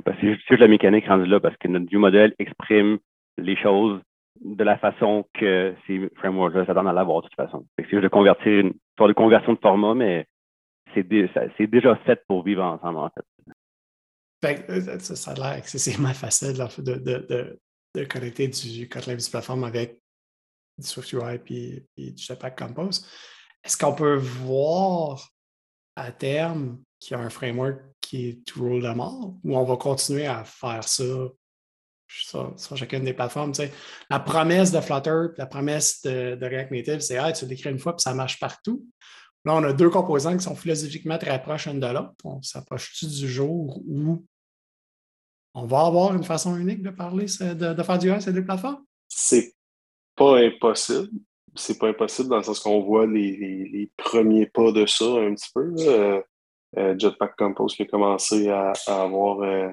[0.06, 3.00] C'est juste la mécanique rendue là parce que notre vue modèle exprime
[3.38, 4.02] les choses
[4.40, 7.66] de la façon que ces frameworks-là s'attendent à l'avoir de toute façon.
[7.78, 10.28] C'est juste de convertir une sorte de conversion de format, mais
[10.94, 13.26] c'est déjà fait pour vivre ensemble, en fait.
[14.70, 17.60] Euh, ça, a l'air excessivement facile de, de,
[17.96, 20.01] de, connecter du Kotlin Visual Platform avec
[20.82, 23.06] du SwiftUI et, et du Jetpack Compose.
[23.63, 25.30] Est-ce qu'on peut voir
[25.96, 29.63] à terme qu'il y a un framework qui est tout roll de mort ou on
[29.63, 31.04] va continuer à faire ça
[32.08, 33.54] sur, chacune des plateformes?
[34.10, 37.96] La promesse de Flutter, la promesse de, React Native, c'est ah, tu l'écris une fois
[37.98, 38.86] et ça marche partout.
[39.46, 42.13] Là, on a deux composants qui sont philosophiquement très proches l'un de l'autre.
[42.24, 44.24] On s'approche-tu du jour où
[45.54, 48.84] on va avoir une façon unique de parler, de, faire du R ces deux plateformes?
[49.08, 49.56] C'est
[50.22, 51.10] pas impossible.
[51.56, 55.50] C'est pas impossible dans le sens qu'on voit les, premiers pas de ça un petit
[55.54, 55.74] peu.
[55.80, 56.22] Euh,
[56.78, 59.70] euh, Jetpack Compose qui a commencé à, avoir euh,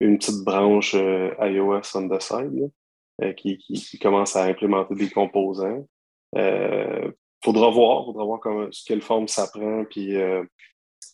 [0.00, 2.70] une petite branche iOS on the side
[3.36, 5.86] qui, commence à implémenter des composants.
[7.44, 10.14] Faudra voir, faudra voir comment, quelle forme ça prend, puis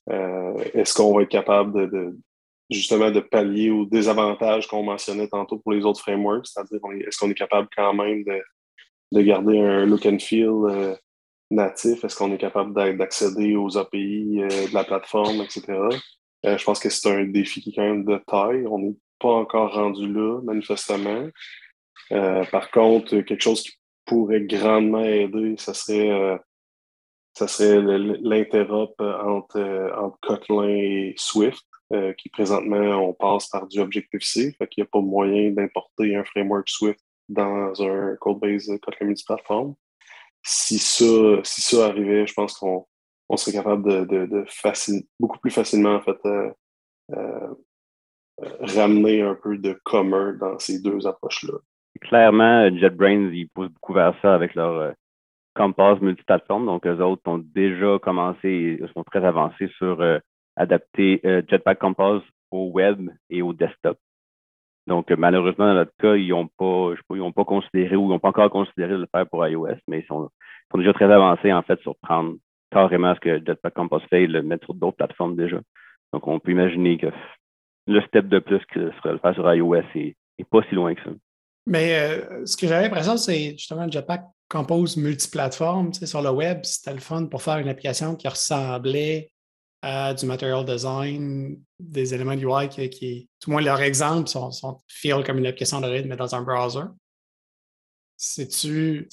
[0.08, 2.16] est-ce qu'on va être capable de,
[2.70, 7.30] justement de pallier aux désavantages qu'on mentionnait tantôt pour les autres frameworks, c'est-à-dire est-ce qu'on
[7.30, 8.40] est capable quand même de,
[9.12, 10.96] de garder un look and feel
[11.50, 15.78] natif, est-ce qu'on est capable d'accéder aux API de la plateforme, etc.
[16.46, 18.66] Euh, je pense que c'est un défi qui est quand même de taille.
[18.66, 21.28] On n'est pas encore rendu là, manifestement.
[22.12, 23.72] Euh, par contre, quelque chose qui
[24.06, 26.38] pourrait grandement aider, ce serait, euh,
[27.34, 27.80] ça serait
[28.22, 31.64] l'interop entre, entre Kotlin et Swift,
[32.18, 36.68] qui présentement, on passe par du Objective-C, qu'il n'y a pas moyen d'importer un framework
[36.68, 39.74] Swift dans un code-base Kotlin multiplatform.
[40.42, 42.86] Si ça, si ça arrivait, je pense qu'on
[43.28, 44.44] on serait capable de, de,
[45.18, 46.50] beaucoup plus facilement en fait, euh,
[47.12, 47.54] euh,
[48.60, 51.58] ramener un peu de commun dans ces deux approches-là.
[52.00, 54.92] Clairement, JetBrains, ils poussent beaucoup vers ça avec leur euh,
[55.54, 56.66] Compass multiplateforme.
[56.66, 60.00] Donc, eux autres ont déjà commencé et sont très avancés sur
[60.56, 63.98] adapter Jetpack Compass au web et au desktop.
[64.86, 68.92] Donc, malheureusement, dans notre cas, ils n'ont pas, considéré ou ils n'ont pas encore considéré
[68.92, 70.30] de le faire pour iOS, mais ils sont,
[70.74, 72.36] déjà très avancés en fait sur prendre
[72.70, 75.60] carrément ce que Jetpack Compass fait et le mettre sur d'autres plateformes déjà.
[76.12, 77.08] Donc, on peut imaginer que
[77.86, 80.16] le step de plus que serait le faire sur iOS est,
[80.50, 81.10] pas si loin que ça.
[81.66, 85.92] Mais euh, ce que j'avais l'impression, c'est justement Jetpack Compose multiplateforme.
[85.92, 89.29] Tu sais, sur le web, c'était le fun pour faire une application qui ressemblait
[89.82, 95.22] à du material design, des éléments UI qui, tout moins leurs exemples sont, sont feel
[95.24, 96.84] comme une application de rythme, mais dans un browser.
[98.16, 99.08] C'est-tu,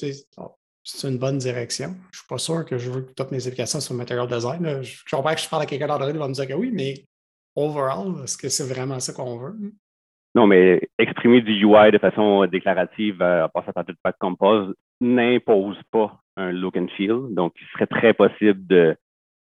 [0.84, 1.96] c'est une bonne direction?
[2.12, 4.82] Je ne suis pas sûr que je veux que toutes mes applications soient material design.
[4.84, 7.06] Je comprends que je parle à quelqu'un d'Android, il va me dire que oui, mais
[7.56, 9.56] overall, est-ce que c'est vraiment ça qu'on veut?
[10.36, 15.78] Non, mais exprimer du UI de façon déclarative euh, à passer par Jetpack Compose n'impose
[15.92, 17.28] pas un look and feel.
[17.32, 18.96] Donc, il serait très possible de,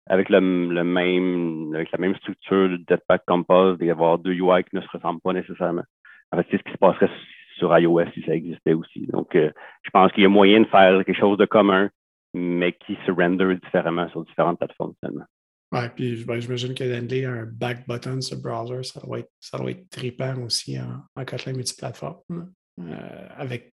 [0.08, 4.82] avec le, même, avec la même structure de Jetpack Compose, d'avoir deux UI qui ne
[4.82, 5.84] se ressemblent pas nécessairement.
[6.32, 7.10] En fait, c'est ce qui se passerait
[7.58, 9.06] sur iOS si ça existait aussi.
[9.08, 9.52] Donc, euh,
[9.84, 11.90] je pense qu'il y a moyen de faire quelque chose de commun,
[12.34, 15.26] mais qui se render différemment sur différentes plateformes finalement.
[15.74, 19.32] Oui, puis ben, j'imagine que d'handler un back button sur le browser, ça doit être,
[19.40, 23.74] ça doit être trippant aussi en, en Kotlin multiplateforme, euh, avec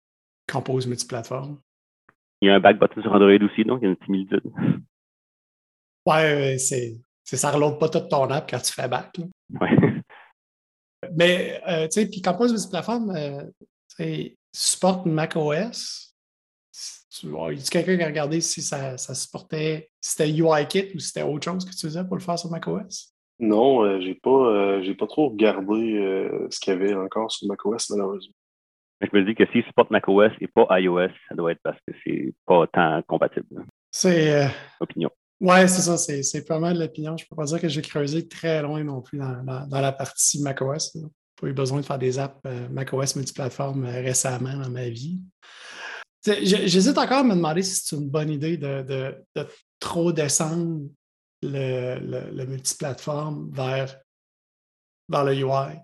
[0.51, 1.61] Compose multiplateforme.
[2.41, 4.43] Il y a un back button sur Android aussi, donc il y a une similitude.
[6.07, 9.17] Ouais, c'est, ça ne reload pas toute ton app quand tu fais back.
[9.61, 9.69] Oui.
[11.17, 16.15] Mais, euh, tu sais, puis Compose multiplateforme, euh, supporte macOS.
[17.11, 20.99] Tu, y a quelqu'un qui a regardé si ça, ça supportait, si c'était UIKit ou
[20.99, 23.15] si c'était autre chose que tu faisais pour le faire sur macOS?
[23.39, 27.31] Non, euh, j'ai pas, euh, j'ai pas trop regardé euh, ce qu'il y avait encore
[27.31, 28.35] sur macOS, malheureusement.
[29.01, 31.95] je me dis que s'il supporte macOS et pas iOS, ça doit être parce que
[32.05, 33.65] c'est pas tant compatible.
[33.91, 34.45] C'est.
[34.45, 34.49] Euh...
[34.81, 35.11] Opinion.
[35.45, 37.19] Ouais, c'est ça, c'est pas mal l'opinion.
[37.19, 40.41] Je peux pas dire que j'ai creusé très loin non plus dans, dans, la partie
[40.41, 40.93] macOS.
[40.95, 41.03] J'ai
[41.39, 45.23] pas eu besoin de faire des apps euh, macOS multiplateforme euh, récemment dans ma vie.
[46.25, 49.47] J'hésite encore à me demander si c'est une bonne idée de, de, de
[49.79, 50.89] trop descendre
[51.43, 51.99] le,
[52.33, 54.01] le, multiplateforme vers,
[55.11, 55.77] vers le UI.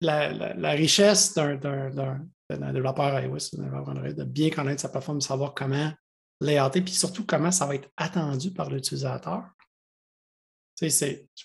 [0.00, 5.92] La, la, la, richesse d'un développeur iOS, de bien connaître sa plateforme, de savoir comment
[6.40, 9.44] layouter, puis surtout comment ça va être attendu par l'utilisateur.
[10.80, 10.86] Je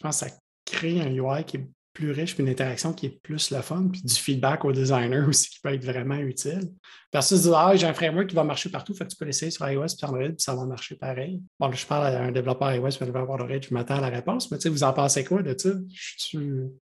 [0.01, 0.27] pense que ça
[0.65, 3.89] crée un UI qui est plus riche, puis une interaction qui est plus le fun,
[3.91, 6.71] puis du feedback au designer aussi qui peut être vraiment utile.
[7.11, 9.51] Versus dire Ah, j'ai un framework qui va marcher partout, fait que tu peux l'essayer
[9.51, 11.41] sur iOS puis Android, puis ça va marcher pareil.
[11.59, 14.09] Bon, je parle à un développeur iOS puis un développeur Android, je m'attends à la
[14.09, 15.69] réponse, mais tu sais, vous en pensez quoi de ça?
[15.89, 16.13] Je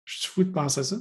[0.06, 0.98] suis fou de penser ça.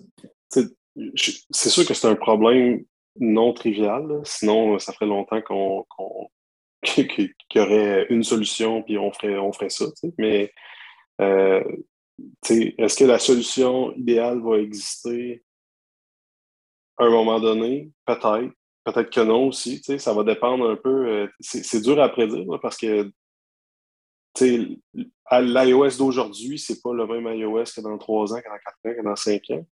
[0.51, 2.85] C'est sûr que c'est un problème
[3.21, 5.85] non trivial, sinon ça ferait longtemps qu'on
[6.83, 9.87] qu'il y aurait une solution puis on ferait, on ferait ça.
[10.19, 10.53] Mais
[11.21, 11.63] euh,
[12.49, 15.43] est-ce que la solution idéale va exister
[16.99, 17.91] à un moment donné?
[18.07, 18.53] Peut-être.
[18.85, 19.83] Peut-être que non aussi.
[19.99, 21.09] Ça va dépendre un peu.
[21.09, 23.11] Euh, c'est dur à prédire parce que
[24.41, 28.99] l'iOS d'aujourd'hui, c'est pas le même iOS que dans trois ans, que dans quatre ans,
[28.99, 29.67] que dans cinq ans.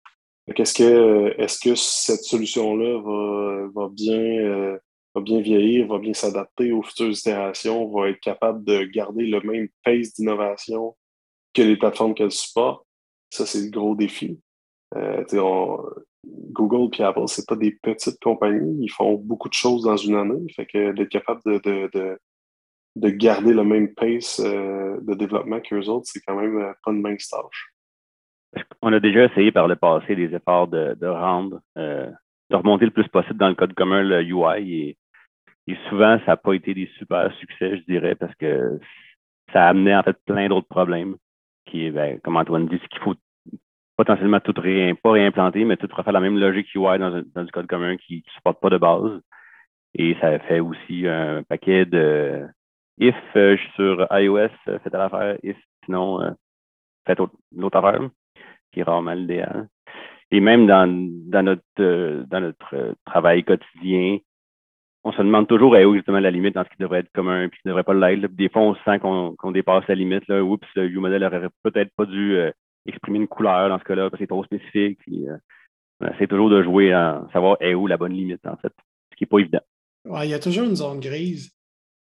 [0.49, 4.79] Est-ce que, est que cette solution-là va, va, bien, euh,
[5.17, 9.41] va bien vieillir, va bien s'adapter aux futures itérations, va être capable de garder le
[9.41, 10.95] même pace d'innovation
[11.55, 12.87] que les plateformes qu'elle supporte.
[13.31, 14.39] Ça, c'est le gros défi.
[14.95, 15.25] Euh,
[16.53, 18.77] Google et Apple, c'est pas des petites compagnies.
[18.83, 20.53] Ils font beaucoup de choses dans une année.
[20.55, 22.19] Fait que d'être capable de, de, de,
[22.97, 26.93] de, garder le même pace euh, de développement qu'eux autres, c'est quand même euh, pas
[26.93, 27.73] une mince tâche.
[28.83, 32.91] On a déjà essayé par le passé des efforts de, de rendre, de remonter le
[32.91, 34.97] plus possible dans le code commun le UI et,
[35.67, 38.79] et souvent, ça n'a pas été des super succès, je dirais, parce que
[39.53, 41.17] ça a amené en fait plein d'autres problèmes
[41.67, 43.17] qui ben, comme Antoine dit, c'est qu'il faut
[43.97, 47.97] potentiellement tout pas réimplanter, mais tout refaire la même logique UI dans, du code commun
[47.97, 49.21] qui ne supporte pas de base.
[49.95, 52.47] Et ça fait aussi un paquet de
[52.99, 56.31] if euh, je suis sur iOS, euh, faites l'affaire, if sinon euh,
[57.07, 58.09] faites l'autre affaire,
[58.73, 59.69] qui est rarement l'idéal.
[60.31, 60.87] Et même dans,
[61.31, 64.19] dans notre euh, dans notre travail quotidien,
[65.07, 67.51] on se demande toujours où justement la limite dans ce qui devrait être commun et
[67.51, 68.27] qui ne devrait pas l'être.
[68.35, 70.27] Des fois, on sent qu'on dépasse la limite.
[70.27, 70.43] Là.
[70.43, 72.51] Oups, le U-modèle aurait peut-être pas dû euh,
[72.87, 74.99] exprimer une couleur dans ce cas-là parce que c'est trop spécifique.
[75.09, 75.39] Euh,
[76.01, 78.73] on essaie toujours de jouer à savoir où la bonne limite, en fait,
[79.13, 79.61] ce qui n'est pas évident.
[80.25, 81.53] Il y a toujours une zone grise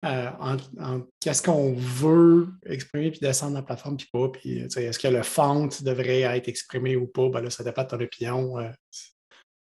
[0.04, 4.28] euh, en, qu'est-ce qu'on veut exprimer puis descendre dans la plateforme puis pas.
[4.28, 7.28] Puis, est-ce que le font devrait être exprimé ou pas?
[7.28, 8.58] Ben là, ça dépend de ton opinion.
[8.58, 8.70] Euh,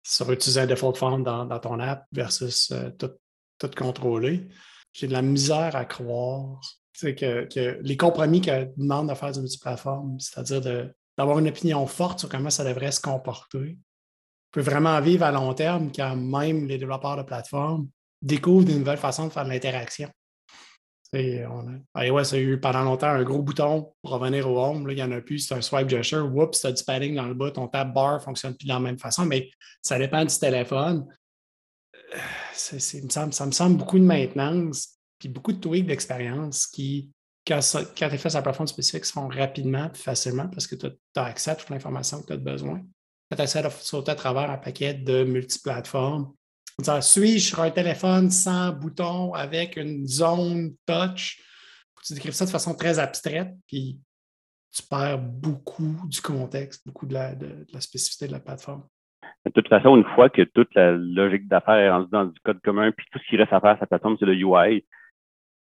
[0.02, 3.10] sur utiliser un default font dans, dans ton app versus tout,
[3.58, 4.48] tout contrôler.
[4.92, 6.60] J'ai de la misère à croire
[7.00, 10.60] que, les compromis que demande de faire du multiplateforme, c'est-à-dire
[11.16, 13.78] d'avoir une opinion forte sur comment ça devrait se comporter,
[14.52, 17.88] peut vraiment vivre à long terme quand même les développeurs de plateforme
[18.22, 20.08] découvrent de nouvelles façons de faire de l'interaction.
[21.14, 24.86] iOS a eu pendant longtemps un gros bouton pour revenir au home.
[24.86, 26.34] Là, il n'y en a plus, c'est un swipe gesture.
[26.34, 28.72] Oups, tu as du padding dans le bas, ton tab bar ne fonctionne plus de
[28.72, 29.50] la même façon, mais
[29.82, 31.06] ça dépend du téléphone
[32.52, 37.10] ça me semble beaucoup de maintenance, puis beaucoup de tweaks d'expérience qui,
[37.46, 37.60] quand,
[37.94, 40.86] tu es fait sur la plateforme spécifique, se font rapidement et facilement parce que tu
[41.16, 42.80] as accès à toute l'information que tu as besoin.
[43.30, 46.32] Tu as accès à sauter à travers un paquet de multiplateformes.
[47.00, 51.42] Suis-je sur un téléphone sans bouton avec une zone touch?
[52.04, 53.98] Tu décrives ça de façon très abstraite, puis
[54.70, 58.86] tu perds beaucoup du contexte, beaucoup de la spécificité de la plateforme.
[59.46, 62.60] De toute façon, une fois que toute la logique d'affaires est rendue dans du code
[62.62, 64.84] commun, puis tout ce qui reste à faire, sa plateforme, c'est le UI,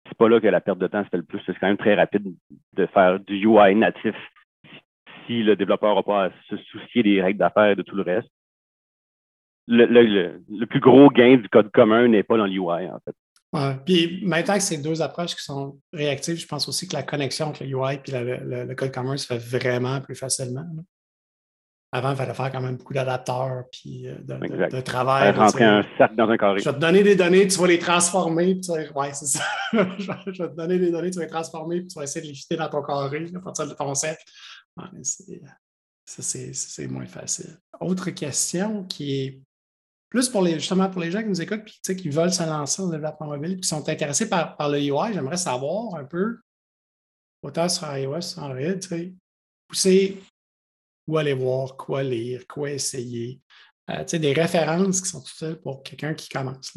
[0.06, 1.40] c'est pas là que la perte de temps se fait le plus.
[1.46, 2.34] C'est quand même très rapide
[2.74, 4.14] de faire du UI natif
[5.26, 8.02] si le développeur n'a pas à se soucier des règles d'affaires et de tout le
[8.02, 8.28] reste.
[9.68, 13.14] Le, plus gros gain du code commun n'est pas dans l'UI, en fait.
[13.52, 13.76] Ouais.
[13.86, 17.46] Puis maintenant que c'est deux approches qui sont réactives, je pense aussi que la connexion
[17.46, 20.64] entre le UI et le, code commun se fait vraiment plus facilement.
[21.94, 25.30] Avant, il fallait faire quand même beaucoup d'adapteurs puis euh, de, de, de, travail.
[25.32, 25.84] Rentrer un
[26.16, 26.60] dans un carré.
[26.60, 28.54] Je vais te donner des données, tu vas les transformer.
[28.54, 29.44] Puis tu ouais, c'est ça.
[29.72, 32.28] je vais te donner des données, tu vas les transformer, puis tu vas essayer de
[32.28, 34.24] les fitter dans ton carré à partir de ton cercle.
[36.06, 37.58] ça, c'est moins facile.
[37.78, 39.42] Autre question qui est
[40.08, 42.80] plus pour les, justement pour les gens qui nous écoutent et qui veulent se lancer
[42.80, 46.04] dans le développement mobile et qui sont intéressés par, par le UI, j'aimerais savoir un
[46.04, 46.38] peu,
[47.42, 49.14] autant sur iOS, Android, tu sais,
[49.68, 50.22] pousser
[51.06, 53.40] où aller voir, quoi lire, quoi essayer.
[53.90, 56.76] euh, des références qui sont utiles pour quelqu'un qui commence.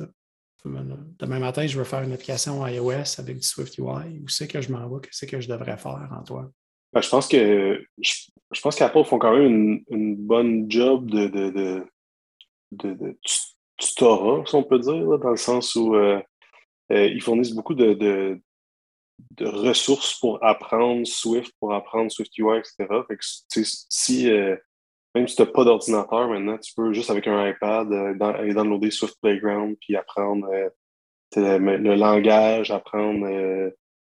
[0.65, 4.19] Demain matin, je veux faire une application iOS avec du Swift UI.
[4.23, 5.01] Où c'est que je m'en vais?
[5.01, 6.51] Qu'est-ce que je devrais faire, Antoine?
[6.91, 11.85] Ben, je pense que je, pense qu'Apple font quand même une, bonne job de,
[13.77, 16.19] tutorat, si on peut dire, dans le sens où euh,
[16.91, 18.39] euh, ils fournissent beaucoup de,
[19.37, 22.87] de, ressources pour apprendre Swift, pour apprendre Swift UI, etc.
[23.89, 24.55] Si, euh,
[25.13, 27.91] même si tu n'as pas d'ordinateur maintenant, tu peux juste avec un iPad
[28.21, 30.47] aller downloader Swift Playground puis apprendre
[31.35, 33.71] le, langage, apprendre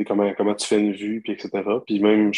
[0.05, 1.63] comment, comment tu fais une vue, puis etc.
[1.85, 2.31] Puis même,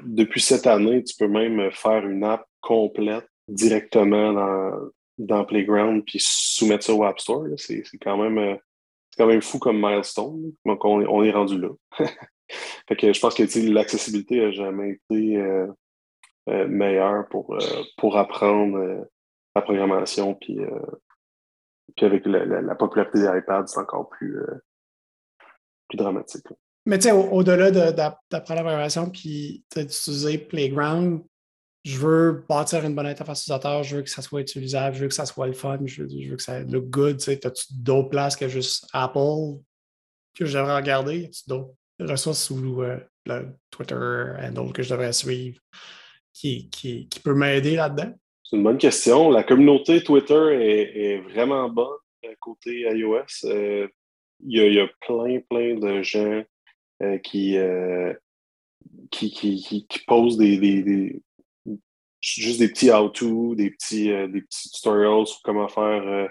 [0.00, 6.18] depuis cette année, tu peux même faire une app complète directement dans, dans Playground puis
[6.20, 7.46] soumettre ça au App Store.
[7.56, 8.56] C'est quand même euh,
[9.16, 10.52] quand même fou comme milestone.
[10.64, 11.68] Donc on, est rendu là.
[12.88, 15.66] fait que je pense que l'accessibilité n'a jamais été euh,
[16.48, 17.56] euh, meilleure pour,
[17.98, 19.06] pour apprendre
[19.54, 20.34] la programmation.
[20.34, 20.58] Puis,
[21.96, 24.40] puis avec la, popularité des iPads, c'est encore plus,
[25.88, 26.46] plus dramatique.
[26.86, 31.22] Mais tu sais, au-delà d'apprendre la programmation puis d'utiliser Playground,
[31.84, 35.08] je veux bâtir une bonne interface utilisateur, je veux que ça soit utilisable, je veux
[35.08, 37.18] que ça soit le fun, je veux, que ça look good.
[37.18, 39.58] Tu as-tu d'autres places que juste Apple
[40.34, 41.24] que je devrais regarder?
[41.24, 45.58] As-tu d'autres ressources ou euh, le Twitter handle que je devrais suivre
[46.32, 48.14] qui, qui, peut m'aider là-dedans?
[48.44, 49.30] C'est une bonne question.
[49.30, 51.96] La communauté Twitter est, vraiment bonne
[52.40, 53.44] côté iOS.
[53.44, 53.88] Euh,
[54.44, 56.42] il y, a plein, plein de gens
[57.02, 57.56] euh, qui,
[59.10, 61.20] qui, qui, posent des,
[62.22, 66.28] juste des petits how-to, des petits, euh, des petits tutorials sur comment faire euh,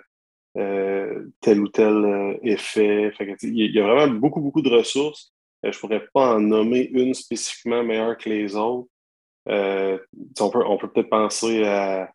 [0.58, 3.12] euh, tel ou tel effet.
[3.44, 5.34] il y a vraiment beaucoup, beaucoup de ressources.
[5.64, 8.89] je ne pourrais pas en nommer une spécifiquement meilleure que les autres.
[9.48, 12.12] on peut, peut-être penser à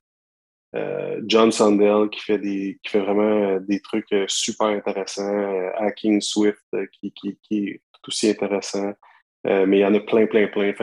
[1.26, 7.12] John Sandell qui fait des qui fait vraiment des trucs super intéressants, Hacking Swift qui,
[7.12, 8.92] qui, est aussi intéressant.
[9.44, 10.74] mais il y en a plein, plein, plein.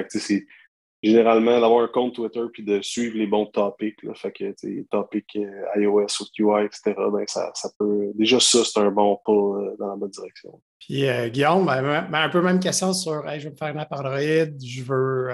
[1.04, 4.02] Généralement d'avoir un compte Twitter puis de suivre les bons topics.
[4.04, 6.94] Là, fait que topics euh, iOS ou UI, etc.
[7.12, 8.12] Ben, ça, ça peut.
[8.16, 10.62] Déjà, ça, c'est un bon pas euh, dans la bonne direction.
[10.80, 13.80] Puis euh, Guillaume, ben, ben, un peu même question sur je veux me faire une
[13.80, 15.30] app Android, je veux,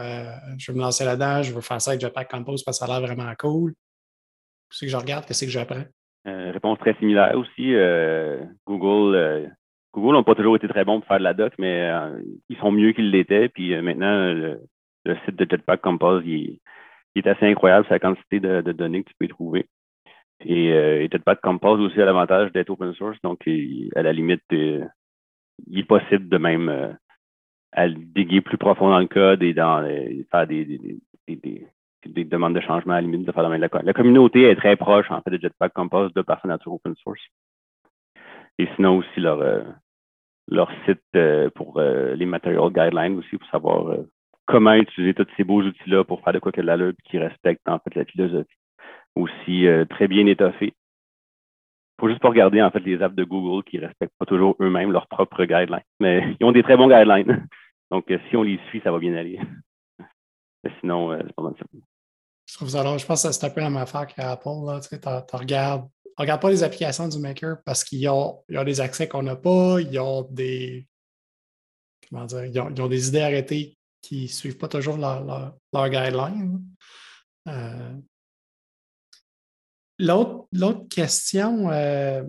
[0.57, 2.91] je veux me lancer là-dedans, je veux faire ça avec Jetpack Compose parce que ça
[2.91, 3.73] a l'air vraiment cool.
[4.69, 5.83] Qu'est-ce que je regarde, qu'est-ce que j'apprends?
[6.25, 7.73] réponse très similaire aussi.
[8.67, 9.51] Google.
[9.91, 11.89] Google n'ont pas toujours été très bons pour faire de la doc, mais
[12.49, 13.49] ils sont mieux qu'ils l'étaient.
[13.49, 14.61] Puis maintenant, le
[15.25, 16.59] site de Jetpack Compose, il,
[17.15, 19.65] est assez incroyable, sa quantité de, données que tu peux y trouver.
[20.41, 23.41] Et, euh, Jetpack Compose aussi a l'avantage d'être open source, donc
[23.95, 24.85] à la limite, euh,
[25.67, 26.93] il est possible de même euh,
[27.71, 29.83] à diguer plus profond dans le code et dans
[30.31, 30.65] faire des,
[31.27, 34.55] des, demandes de changement à la limite de faire la de la, la communauté est
[34.55, 37.21] très proche en fait de Jetpack Compose de par sa nature open source.
[38.57, 39.43] Et sinon aussi leur,
[40.47, 41.17] leur site
[41.55, 43.97] pour les material guidelines aussi pour savoir
[44.49, 47.69] comment utiliser tous ces beaux outils-là pour faire de quoi que de l'allure qui respectent
[47.69, 48.57] en fait la philosophie
[49.15, 50.73] aussi euh, très bien étoffée.
[51.97, 54.25] Il faut juste pas regarder en fait les apps de Google qui ne respectent pas
[54.25, 55.83] toujours eux-mêmes leurs propres guidelines.
[55.99, 57.47] Mais ils ont des très bons guidelines.
[57.91, 59.39] Donc, euh, si on les suit, ça va bien aller.
[60.63, 61.53] Mais sinon, euh, c'est pas mal.
[62.47, 64.79] Je ça Je pense que c'est un peu la même affaire qu'Apple.
[64.89, 65.87] Tu regardes,
[66.17, 69.79] regarde pas les applications du Maker parce qu'ils ont, ont, des accès qu'on n'a pas,
[69.79, 70.87] ils ont des.
[72.09, 75.23] Comment dire, ils ils ont des idées arrêtées qui ne suivent pas toujours leur,
[75.73, 76.61] leur, guideline.
[77.47, 77.93] Euh,
[79.99, 82.23] l'autre question, euh,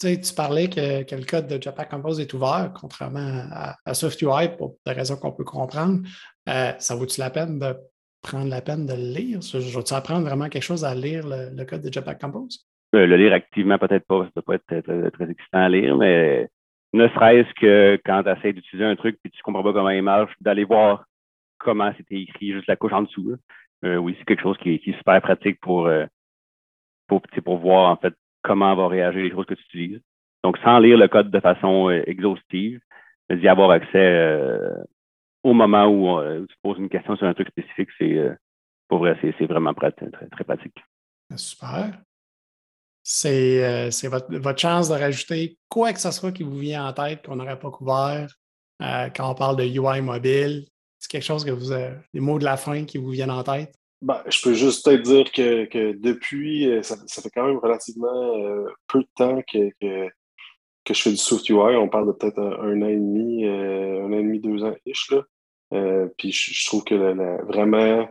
[0.00, 4.76] tu parlais que, le code de Jetpack Compose est ouvert, contrairement à, à SwiftUI, pour
[4.86, 6.06] des raisons qu'on peut comprendre.
[6.48, 7.76] Euh, ça vaut-tu la peine de
[8.22, 9.40] prendre la peine de le lire?
[9.42, 12.66] Je vais-tu apprendre vraiment quelque chose à lire le, code de Jetpack Compose?
[12.92, 16.48] le lire activement, peut-être pas, ça peut pas être très, très excitant à lire, mais
[16.92, 19.90] ne serait-ce que quand tu essaies d'utiliser un truc et tu ne comprends pas comment
[19.90, 21.04] il marche, d'aller voir
[21.58, 23.36] comment c'était écrit, juste la couche en dessous.
[23.84, 26.06] Euh, oui, c'est quelque chose qui est, super pratique pour, euh,
[27.06, 30.00] pour, voir en fait comment va réagir les choses que tu utilises.
[30.42, 32.80] Donc, sans lire le code de façon euh, exhaustive,
[33.30, 34.26] d'y avoir accès
[35.42, 38.18] au moment où tu poses une question sur un truc spécifique, c'est
[38.88, 40.82] pour vrai, c'est vraiment très, très pratique.
[41.36, 41.92] Super.
[43.24, 47.24] Euh, c'est votre, chance de rajouter quoi que ce soit qui vous vient en tête
[47.24, 48.34] qu'on n'aurait pas couvert
[48.82, 50.66] euh, quand on parle de UI mobile.
[50.98, 53.42] C'est quelque chose que vous avez, des mots de la fin qui vous viennent en
[53.42, 53.74] tête?
[54.02, 58.34] Ben, je peux juste peut-être dire que, depuis, euh, ça, fait quand même relativement
[58.88, 61.76] peu de temps que, que, je fais du Swift UI.
[61.76, 65.10] On parle de peut-être un, an et demi, un an et demi, deux ans ish.
[65.10, 66.08] Là.
[66.16, 66.94] puis je, trouve que
[67.44, 68.08] vraiment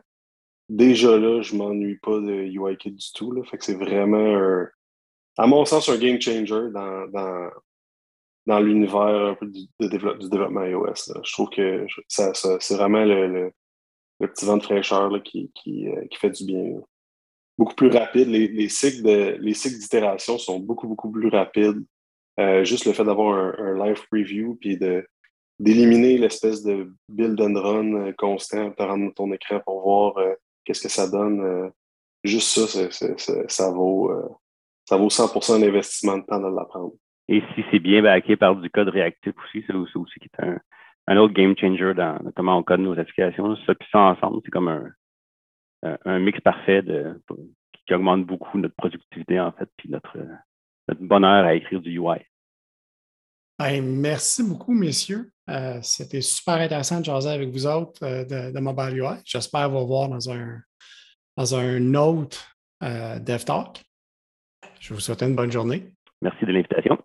[0.69, 3.31] déjà là, je m'ennuie pas de UIKit du tout.
[3.31, 3.43] Là.
[3.43, 4.67] Fait que c'est vraiment,
[5.37, 7.49] à mon sens, un game changer dans, dans,
[8.47, 11.13] dans l'univers du, développement iOS.
[11.23, 13.51] Je trouve que ça, c'est vraiment le,
[14.19, 16.81] le, petit vent de fraîcheur là, qui, qui, euh, qui, fait du bien.
[17.57, 18.27] Beaucoup plus rapide.
[18.29, 19.03] Les, les cycles
[19.79, 21.83] d'itération sont beaucoup, beaucoup plus rapides.
[22.39, 25.05] Euh, juste le fait d'avoir un, live preview puis de
[25.59, 30.13] d'éliminer l'espèce de build and run euh, constant, de rendre ton écran pour voir
[30.63, 31.71] qu'est-ce que ça donne.
[32.23, 32.91] juste ça,
[33.47, 34.11] ça, vaut,
[34.87, 36.93] ça vaut 100% d'investissement de temps de l'apprendre.
[37.27, 40.45] Et si c'est bien backé par du code réactif aussi, c'est aussi, aussi qui est
[40.45, 40.57] un,
[41.07, 43.55] un, autre game changer dans comment on code nos applications.
[43.65, 44.89] Ça, puis ça ensemble, c'est comme un,
[46.05, 47.21] un mix parfait de,
[47.85, 50.17] qui augmente beaucoup notre productivité, en fait, puis notre,
[50.87, 52.19] notre bonheur à écrire du UI.
[53.81, 55.31] merci beaucoup, messieurs.
[55.49, 59.21] Euh, c'était super intéressant de jaser avec vous autres euh, de, de, Mobile UI.
[59.23, 60.59] J'espère vous voir dans un,
[61.37, 63.81] dans un autre euh, Dev Talk.
[64.79, 65.91] Je vous souhaite une bonne journée.
[66.21, 66.97] Merci de l'invitation.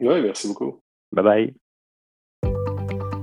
[0.00, 0.80] Oui, merci beaucoup.
[1.12, 1.54] Bye bye.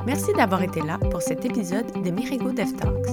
[0.06, 3.08] Merci d'avoir été là pour cet épisode de Mirego Dev Talks.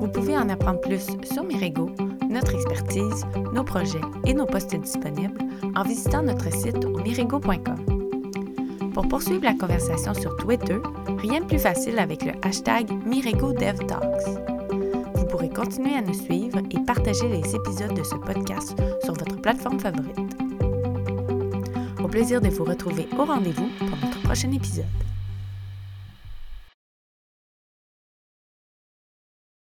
[0.00, 1.90] Vous pouvez en apprendre plus sur Mirego,
[2.28, 5.38] notre expertise, nos projets et nos postes disponibles
[5.74, 7.96] en visitant notre site au mirego.com.
[8.92, 10.78] Pour poursuivre la conversation sur Twitter,
[11.18, 14.55] rien de plus facile avec le hashtag MiregoDevTalks.
[15.36, 18.74] Pourrez continuer à nous suivre et partager les épisodes de ce podcast
[19.04, 20.34] sur votre plateforme favorite.
[22.02, 24.86] Au plaisir de vous retrouver au rendez-vous pour notre prochain épisode.